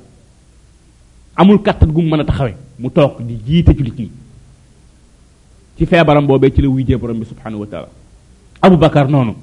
amul 1.35 1.59
kattan 1.61 1.91
gu 1.91 2.01
mu 2.01 2.09
mën 2.15 2.21
a 2.21 2.23
taxawe 2.23 2.53
mu 2.79 2.89
toog 2.89 3.19
di 3.27 3.35
jiite 3.45 3.71
jullit 3.77 3.97
ñi 3.99 4.09
ci 5.77 5.85
feebaram 5.85 6.25
boobee 6.25 6.53
ci 6.55 6.61
la 6.61 6.69
wujjee 6.69 6.95
borom 6.97 7.19
bi 7.19 7.25
subhanahu 7.25 7.61
wa 7.63 7.67
abu 7.77 7.89
Aboubacar 8.61 9.09
noonu 9.09 9.35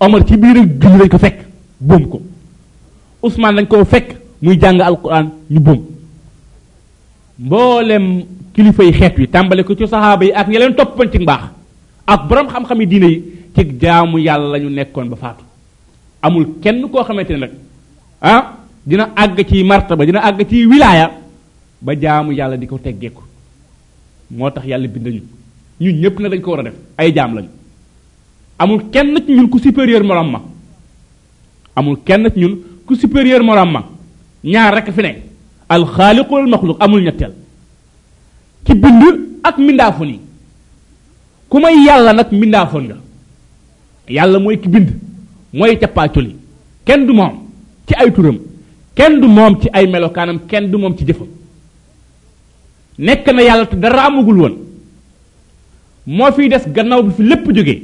Omar 0.00 0.24
ci 0.26 0.36
biir 0.38 0.56
julli 0.80 0.96
lañ 0.98 1.08
ko 1.10 1.18
fekk 1.18 1.44
boom 1.78 2.08
ko 2.08 2.22
Ousmane 3.22 3.56
dañ 3.56 3.66
koo 3.68 3.84
fekk 3.84 4.16
muy 4.40 4.56
jàng 4.58 4.80
alquran 4.80 5.28
ñu 5.50 5.60
boom 5.60 5.84
mboolem 7.38 8.24
kilifa 8.54 8.82
yi 8.82 8.92
xeet 8.92 9.18
wi 9.18 9.28
tàmbali 9.28 9.62
ko 9.64 9.74
ci 9.76 9.84
saxaaba 9.86 10.24
yi 10.24 10.32
ak 10.32 10.48
ña 10.48 10.58
leen 10.58 10.74
toppan 10.74 11.10
ci 11.12 11.18
mbaax 11.18 11.55
ak 12.06 12.28
borom 12.28 12.48
xam-xami 12.48 12.86
diine 12.86 13.06
yi 13.10 13.22
ci 13.56 13.64
jaamu 13.80 14.18
yàlla 14.18 14.46
lañu 14.58 14.70
nekkoon 14.70 15.08
ba 15.10 15.16
faatu 15.16 15.44
amul 16.22 16.46
kenn 16.62 16.80
koo 16.90 17.02
xamante 17.04 17.30
ne 17.32 17.38
nag 17.38 17.50
ah 18.22 18.42
dina 18.86 19.10
àgg 19.16 19.38
ci 19.48 19.62
martaba 19.64 20.04
dina 20.06 20.20
àgg 20.20 20.46
ci 20.48 20.66
wilaya 20.66 21.10
ba 21.80 21.94
jaamu 22.00 22.32
yàlla 22.32 22.56
di 22.56 22.66
ko 22.66 22.78
teggeeku 22.78 23.22
moo 24.30 24.50
tax 24.50 24.64
yàlla 24.66 24.86
bind 24.88 25.06
ñu 25.08 25.20
ñun 25.80 25.94
ñëpp 26.00 26.18
na 26.20 26.28
dañ 26.28 26.40
ko 26.40 26.50
war 26.50 26.60
a 26.60 26.62
def 26.64 26.74
ay 26.96 27.12
jaam 27.12 27.34
lañu 27.34 27.48
amul 28.58 28.82
kenn 28.92 29.14
ci 29.26 29.32
ñun 29.34 29.48
ku 29.50 29.58
supérieur 29.58 30.02
morom 30.04 30.30
ma 30.30 30.40
amul 31.74 31.98
kenn 32.04 32.30
ci 32.32 32.38
ñun 32.40 32.56
ku 32.86 32.94
supérieur 32.94 33.42
morom 33.42 33.70
ma 33.72 33.82
ñaar 34.44 34.74
rek 34.76 34.92
fi 34.92 35.02
ne 35.02 35.10
al 35.68 35.84
xaaliqu 35.86 36.32
wal 36.32 36.46
makhluq 36.46 36.76
amul 36.78 37.02
ñetteel 37.02 37.32
ci 38.64 38.74
bind 38.74 39.02
ak 39.42 39.58
mindaafu 39.58 40.04
nii 40.04 40.18
ku 41.48 41.58
may 41.60 41.74
yàlla 41.86 42.12
nag 42.12 42.28
mbindaafoon 42.32 42.84
nga 42.88 42.96
yàlla 44.16 44.38
mooy 44.38 44.56
ki 44.60 44.68
bind 44.68 44.88
mooy 45.54 45.76
cappaacoli 45.78 46.34
kenn 46.84 47.06
du 47.06 47.12
moom 47.12 47.34
ci 47.86 47.94
ay 47.94 48.12
turam 48.12 48.38
kenn 48.94 49.20
du 49.20 49.26
moom 49.28 49.60
ci 49.62 49.68
ay 49.72 49.86
melokaanam 49.86 50.40
kenn 50.48 50.70
du 50.70 50.76
moom 50.78 50.96
ci 50.98 51.04
jëfam 51.06 51.28
nekk 52.98 53.26
na 53.32 53.42
yàlla 53.42 53.66
te 53.66 53.76
dara 53.76 54.06
amagul 54.08 54.40
woon 54.40 54.56
moo 56.06 56.32
fi 56.32 56.48
des 56.48 56.64
gannaaw 56.66 57.02
bi 57.04 57.14
fi 57.16 57.22
lépp 57.22 57.46
jógee 57.56 57.82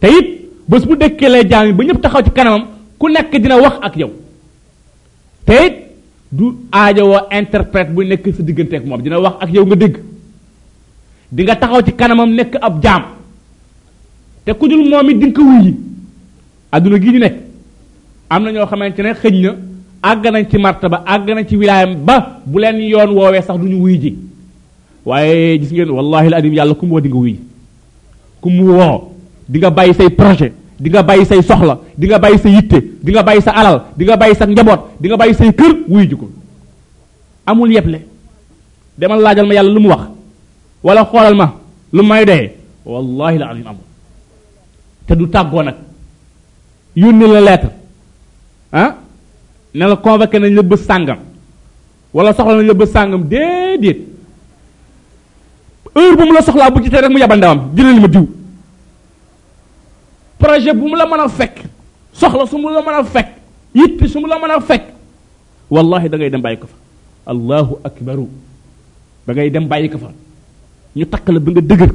te 0.00 0.06
it 0.18 0.28
bés 0.68 0.84
bu 0.86 0.96
dëkkee 0.96 1.28
lay 1.28 1.48
jaam 1.48 1.66
yi 1.66 1.72
ba 1.72 1.84
ñëpp 1.84 2.00
taxaw 2.02 2.22
ci 2.22 2.30
kanamam 2.30 2.64
ku 2.98 3.08
nekk 3.08 3.32
dina 3.42 3.56
wax 3.60 3.78
ak 3.82 3.96
yow 3.96 4.12
te 5.46 5.52
it 5.66 5.74
du 6.30 6.44
aajowoo 6.70 7.24
interprète 7.30 7.94
bu 7.94 8.04
nekk 8.04 8.28
sa 8.36 8.42
digganteek 8.42 8.84
moom 8.84 9.02
dina 9.02 9.20
wax 9.20 9.34
ak 9.40 9.52
yow 9.54 9.64
nga 9.66 9.76
dégg 9.76 9.96
di 11.30 11.44
nga 11.44 11.56
taxaw 11.60 11.84
ci 11.84 11.92
kanamam 11.92 12.32
nekk 12.32 12.56
ab 12.56 12.80
jaam 12.82 13.02
te 14.44 14.52
ku 14.56 14.66
dul 14.68 14.88
moom 14.88 15.08
it 15.12 15.18
di 15.20 15.26
nga 15.28 15.42
wuy 15.44 15.76
aduna 16.72 16.96
gi 16.98 17.10
di 17.12 17.18
nekk 17.20 17.36
am 18.30 18.42
na 18.44 18.50
ñoo 18.52 18.66
xamante 18.66 19.00
ne 19.02 19.12
xëñ 19.14 19.34
na 19.44 19.52
àgg 20.02 20.24
nañ 20.32 20.46
ci 20.50 20.58
martaba 20.58 21.02
àgg 21.06 21.28
nañ 21.30 21.44
ci 21.48 21.56
wilayam 21.56 21.94
ba 22.04 22.40
bu 22.46 22.58
leen 22.60 22.80
yoon 22.80 23.10
woowee 23.12 23.42
sax 23.42 23.58
duñu 23.60 23.78
wuy 23.82 24.00
ji 24.00 24.16
waaye 25.04 25.58
gis 25.60 25.72
ngeen 25.72 25.90
wallahi 25.90 26.32
adim 26.32 26.52
yàlla 26.54 26.74
ku 26.74 26.86
mu 26.86 26.92
woo 26.94 27.00
di 27.00 27.08
nga 27.08 27.16
wuy 27.18 27.38
ku 28.40 28.48
mu 28.50 28.64
woo 28.72 29.10
di 29.46 29.58
nga 29.58 29.70
bàyyi 29.70 29.94
say 29.94 30.08
projet 30.10 30.52
di 30.80 30.88
nga 30.90 31.02
bàyyi 31.02 31.24
say 31.26 31.42
soxla 31.42 31.78
di 31.96 32.06
nga 32.06 32.18
bàyyi 32.18 32.38
sa 32.38 32.48
yitte 32.48 32.80
di 33.04 33.12
nga 33.12 33.22
bàyyi 33.22 33.42
sa 33.42 33.50
alal 33.52 33.82
di 33.96 34.04
nga 34.04 34.16
bàyyi 34.16 34.34
sa 34.34 34.46
njaboot 34.46 34.80
di 35.00 35.08
nga 35.08 35.16
bàyyi 35.16 35.34
say 35.34 35.52
kër 35.52 35.76
wuy 35.88 36.06
ji 36.08 36.16
ko 36.16 36.30
amul 37.46 37.68
yeble 37.70 38.00
demal 38.96 39.20
laajal 39.20 39.46
ma 39.46 39.54
yàlla 39.54 39.72
lu 39.72 39.80
mu 39.80 39.88
wax 39.88 40.17
wala 40.82 41.02
xoolal 41.06 41.34
ma 41.34 41.58
lu 41.90 42.02
may 42.06 42.22
doyee 42.24 42.54
wallahi 42.86 43.38
la 43.38 43.50
azim 43.50 43.66
amul 43.66 43.84
te 45.06 45.14
du 45.14 45.26
tàggoo 45.28 45.62
nag 45.62 45.74
yónni 46.94 47.26
la 47.26 47.40
lettre 47.40 47.70
ah 48.72 48.94
ne 49.74 49.84
la 49.86 49.96
convoqué 49.96 50.38
nañ 50.38 50.52
la 50.54 50.76
sàngam 50.76 51.18
wala 52.14 52.32
soxla 52.32 52.56
nañ 52.56 52.66
la 52.66 52.74
bës 52.74 52.86
sàngam 52.92 53.22
déedéet 53.28 53.98
heure 55.94 56.16
bu 56.16 56.22
mu 56.26 56.32
la 56.32 56.42
soxlaa 56.42 56.70
bu 56.70 56.82
ci 56.82 56.90
tey 56.90 57.00
rek 57.00 57.10
mu 57.10 57.18
yabal 57.18 57.38
ndawam 57.38 57.60
jëlal 57.76 58.00
ma 58.00 58.06
diw 58.08 58.26
projet 60.38 60.72
bu 60.74 60.88
mu 60.88 60.94
la 60.96 61.06
mën 61.06 61.20
a 61.20 61.28
fekk 61.28 61.60
soxla 62.12 62.46
su 62.46 62.56
mu 62.58 62.68
la 62.70 62.80
mën 62.82 63.00
a 63.00 63.04
fekk 63.04 63.28
yitti 63.74 64.08
su 64.08 64.20
mu 64.20 64.26
la 64.26 64.38
mën 64.38 64.50
a 64.56 64.60
fekk 64.60 64.84
wallahi 65.70 66.08
da 66.08 66.16
ngay 66.16 66.30
dem 66.30 66.40
bàyyi 66.40 66.58
ko 66.58 66.66
fa 66.66 66.76
allahu 67.30 67.78
akbaru 67.84 68.28
da 69.26 69.32
ngay 69.34 69.50
dem 69.50 69.66
bàyyi 69.68 69.88
ko 69.90 69.98
fa 69.98 70.10
ñu 70.96 71.06
takk 71.06 71.28
la 71.28 71.38
ba 71.40 71.50
nga 71.52 71.60
dëgër 71.60 71.92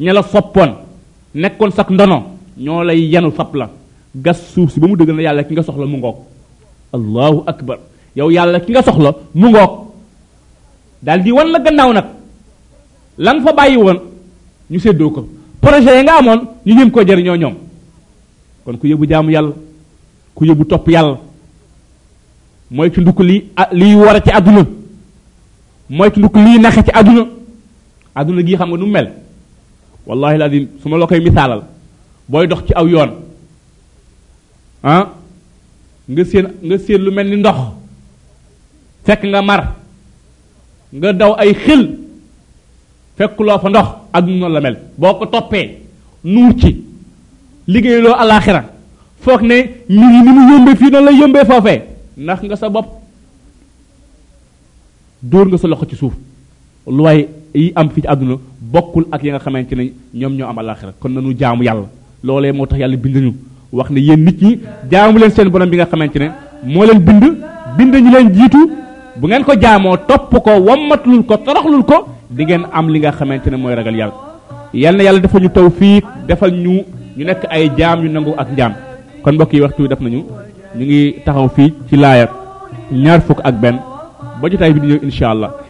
ña 0.00 0.12
la 0.12 0.22
foppoon 0.22 0.70
nekkoon 1.34 1.70
sak 1.72 1.90
ndono 1.90 2.34
ñoo 2.58 2.82
lay 2.84 3.06
yanu 3.08 3.30
fap 3.32 3.54
la 3.54 3.70
gas 4.14 4.40
suuf 4.54 4.72
si 4.72 4.80
ba 4.80 4.86
mu 4.86 4.96
dëgër 4.96 5.14
na 5.14 5.22
yàlla 5.22 5.44
ki 5.44 5.52
nga 5.52 5.62
soxla 5.62 5.86
mu 5.86 5.96
ngoog 5.98 6.16
allahu 6.92 7.42
akbar 7.46 7.78
yow 8.16 8.30
yàlla 8.30 8.60
ki 8.60 8.72
nga 8.72 8.82
soxla 8.82 9.14
mu 9.34 9.48
ngoog 9.50 9.70
daal 11.02 11.22
di 11.22 11.30
wan 11.32 11.48
la 11.50 11.58
gannaaw 11.60 11.92
nag 11.92 12.04
la 13.18 13.32
nga 13.34 13.42
fa 13.42 13.52
bàyyi 13.52 13.76
woon 13.76 13.98
ñu 14.70 14.78
séddoo 14.78 15.10
ko 15.10 15.28
projet 15.60 15.84
ya 15.96 16.02
nga 16.02 16.18
amoon 16.18 16.48
ñu 16.66 16.90
ko 16.90 17.02
jëriñoo 17.02 17.36
ñoom 17.36 17.54
kon 18.64 18.76
ku 18.78 18.86
yóbbu 18.86 19.06
jaamu 19.06 19.30
yàlla 19.30 19.52
ku 20.34 20.44
yóbbu 20.44 20.64
topp 20.64 20.88
yàlla 20.90 21.18
mooy 22.70 22.90
tunduk 22.90 23.20
li 23.20 23.48
ah, 23.56 23.68
li 23.72 23.94
wara 23.94 24.20
ci 24.20 24.30
aduna 24.30 24.66
mooy 25.88 26.10
tunduk 26.10 26.34
li 26.36 26.58
naxe 26.58 26.82
ci 26.84 26.90
aduna 26.92 27.38
aduna 28.14 28.42
gi 28.46 28.56
xam 28.58 28.70
nga 28.70 28.78
nu 28.78 28.86
mel 28.86 29.08
wallahi 30.08 30.36
lazim 30.38 30.64
suma 30.82 30.96
la 30.98 31.06
koy 31.06 31.20
misalal 31.20 31.62
boy 32.28 32.46
dox 32.46 32.60
ci 32.66 32.72
aw 32.74 32.86
yoon 32.86 33.10
han 34.84 35.04
nga 36.08 36.24
seen 36.24 36.46
nga 36.62 36.76
seen 36.78 37.00
lu 37.04 37.10
melni 37.12 37.36
ndox 37.36 37.58
fekk 39.06 39.22
nga 39.30 39.42
mar 39.42 39.62
nga 40.98 41.12
daw 41.12 41.32
ay 41.38 41.52
xel 41.62 41.82
fekk 43.16 43.38
lo 43.40 43.58
fa 43.58 43.68
ndox 43.68 43.88
ak 44.12 44.24
non 44.26 44.52
la 44.52 44.60
mel 44.60 44.76
boko 44.98 45.26
topé 45.26 45.60
nuur 46.24 46.52
ci 46.60 46.82
liggéey 47.66 48.00
lo 48.00 48.10
alakhirah 48.14 48.64
fokk 49.20 49.42
ne 49.42 49.56
ni 49.88 50.06
ni 50.24 50.30
mu 50.36 50.42
yombe 50.54 50.72
fi 50.78 50.86
na 50.90 51.00
la 51.00 51.10
yombe 51.12 51.44
fofé 51.50 51.74
ndax 52.18 52.40
nga 52.42 52.56
sa 52.56 52.68
bop 52.68 52.86
door 55.22 55.46
nga 55.48 55.58
sa 55.58 55.68
loxo 55.68 55.86
ci 55.90 55.96
suuf 55.96 56.14
lu 56.86 57.02
way 57.02 57.39
yi 57.54 57.72
am 57.74 57.88
fi 57.90 58.02
ci 58.02 58.06
aduna 58.08 58.36
bokul 58.70 59.06
ak 59.10 59.22
yi 59.22 59.30
nga 59.30 59.38
xamanteni 59.38 59.92
ñom 60.14 60.34
ñoo 60.36 60.46
am 60.48 60.58
alakhirah 60.58 60.92
kon 61.00 61.08
nañu 61.12 61.34
jaamu 61.38 61.62
yalla 61.64 61.86
lolé 62.22 62.52
motax 62.52 62.78
yalla 62.78 62.96
bindu 62.96 63.20
ñu 63.20 63.34
wax 63.72 63.90
ne 63.90 64.00
yeen 64.00 64.24
nit 64.24 64.40
ñi 64.40 64.60
jaamu 64.90 65.18
leen 65.18 65.30
seen 65.30 65.48
borom 65.48 65.68
bi 65.68 65.76
nga 65.76 65.86
xamanteni 65.86 66.28
mo 66.64 66.84
leen 66.84 66.98
bind 67.00 67.24
bind 67.76 67.94
ñu 67.94 68.10
leen 68.12 68.32
jitu 68.32 68.70
bu 69.16 69.26
ngeen 69.26 69.44
ko 69.44 69.52
jaamo 69.60 69.96
top 70.08 70.30
ko 70.44 70.50
wammatlul 70.64 71.24
ko 71.24 71.36
toroxlul 71.38 71.84
ko 71.84 72.06
di 72.30 72.44
ngeen 72.44 72.64
am 72.72 72.88
li 72.88 72.98
nga 73.00 73.10
xamanteni 73.12 73.56
moy 73.56 73.74
ragal 73.74 73.96
yalla 73.96 74.14
yalla 74.72 75.02
yalla 75.02 75.18
defal 75.18 75.42
ñu 75.42 75.48
tawfiq 75.50 76.04
defal 76.28 76.52
ñu 76.52 76.82
ñu 77.16 77.24
nek 77.24 77.46
ay 77.50 77.70
jaam 77.76 78.04
yu 78.04 78.10
nangu 78.10 78.32
ak 78.38 78.48
jaam 78.56 78.74
kon 79.22 79.32
mbokk 79.34 79.52
yi 79.52 79.60
waxtu 79.60 79.88
def 79.88 80.00
nañu 80.00 80.18
ñu 80.76 80.84
ngi 80.84 81.14
taxaw 81.24 81.48
fi 81.48 81.72
ci 81.88 81.96
laaya 81.96 82.28
ñaar 82.92 83.20
fuk 83.22 83.40
ak 83.42 83.54
ben 83.60 83.76
ba 84.40 84.48
jotaay 84.48 84.72
bi 84.72 84.80
di 84.80 84.86
ñew 84.86 85.00
inshallah 85.02 85.66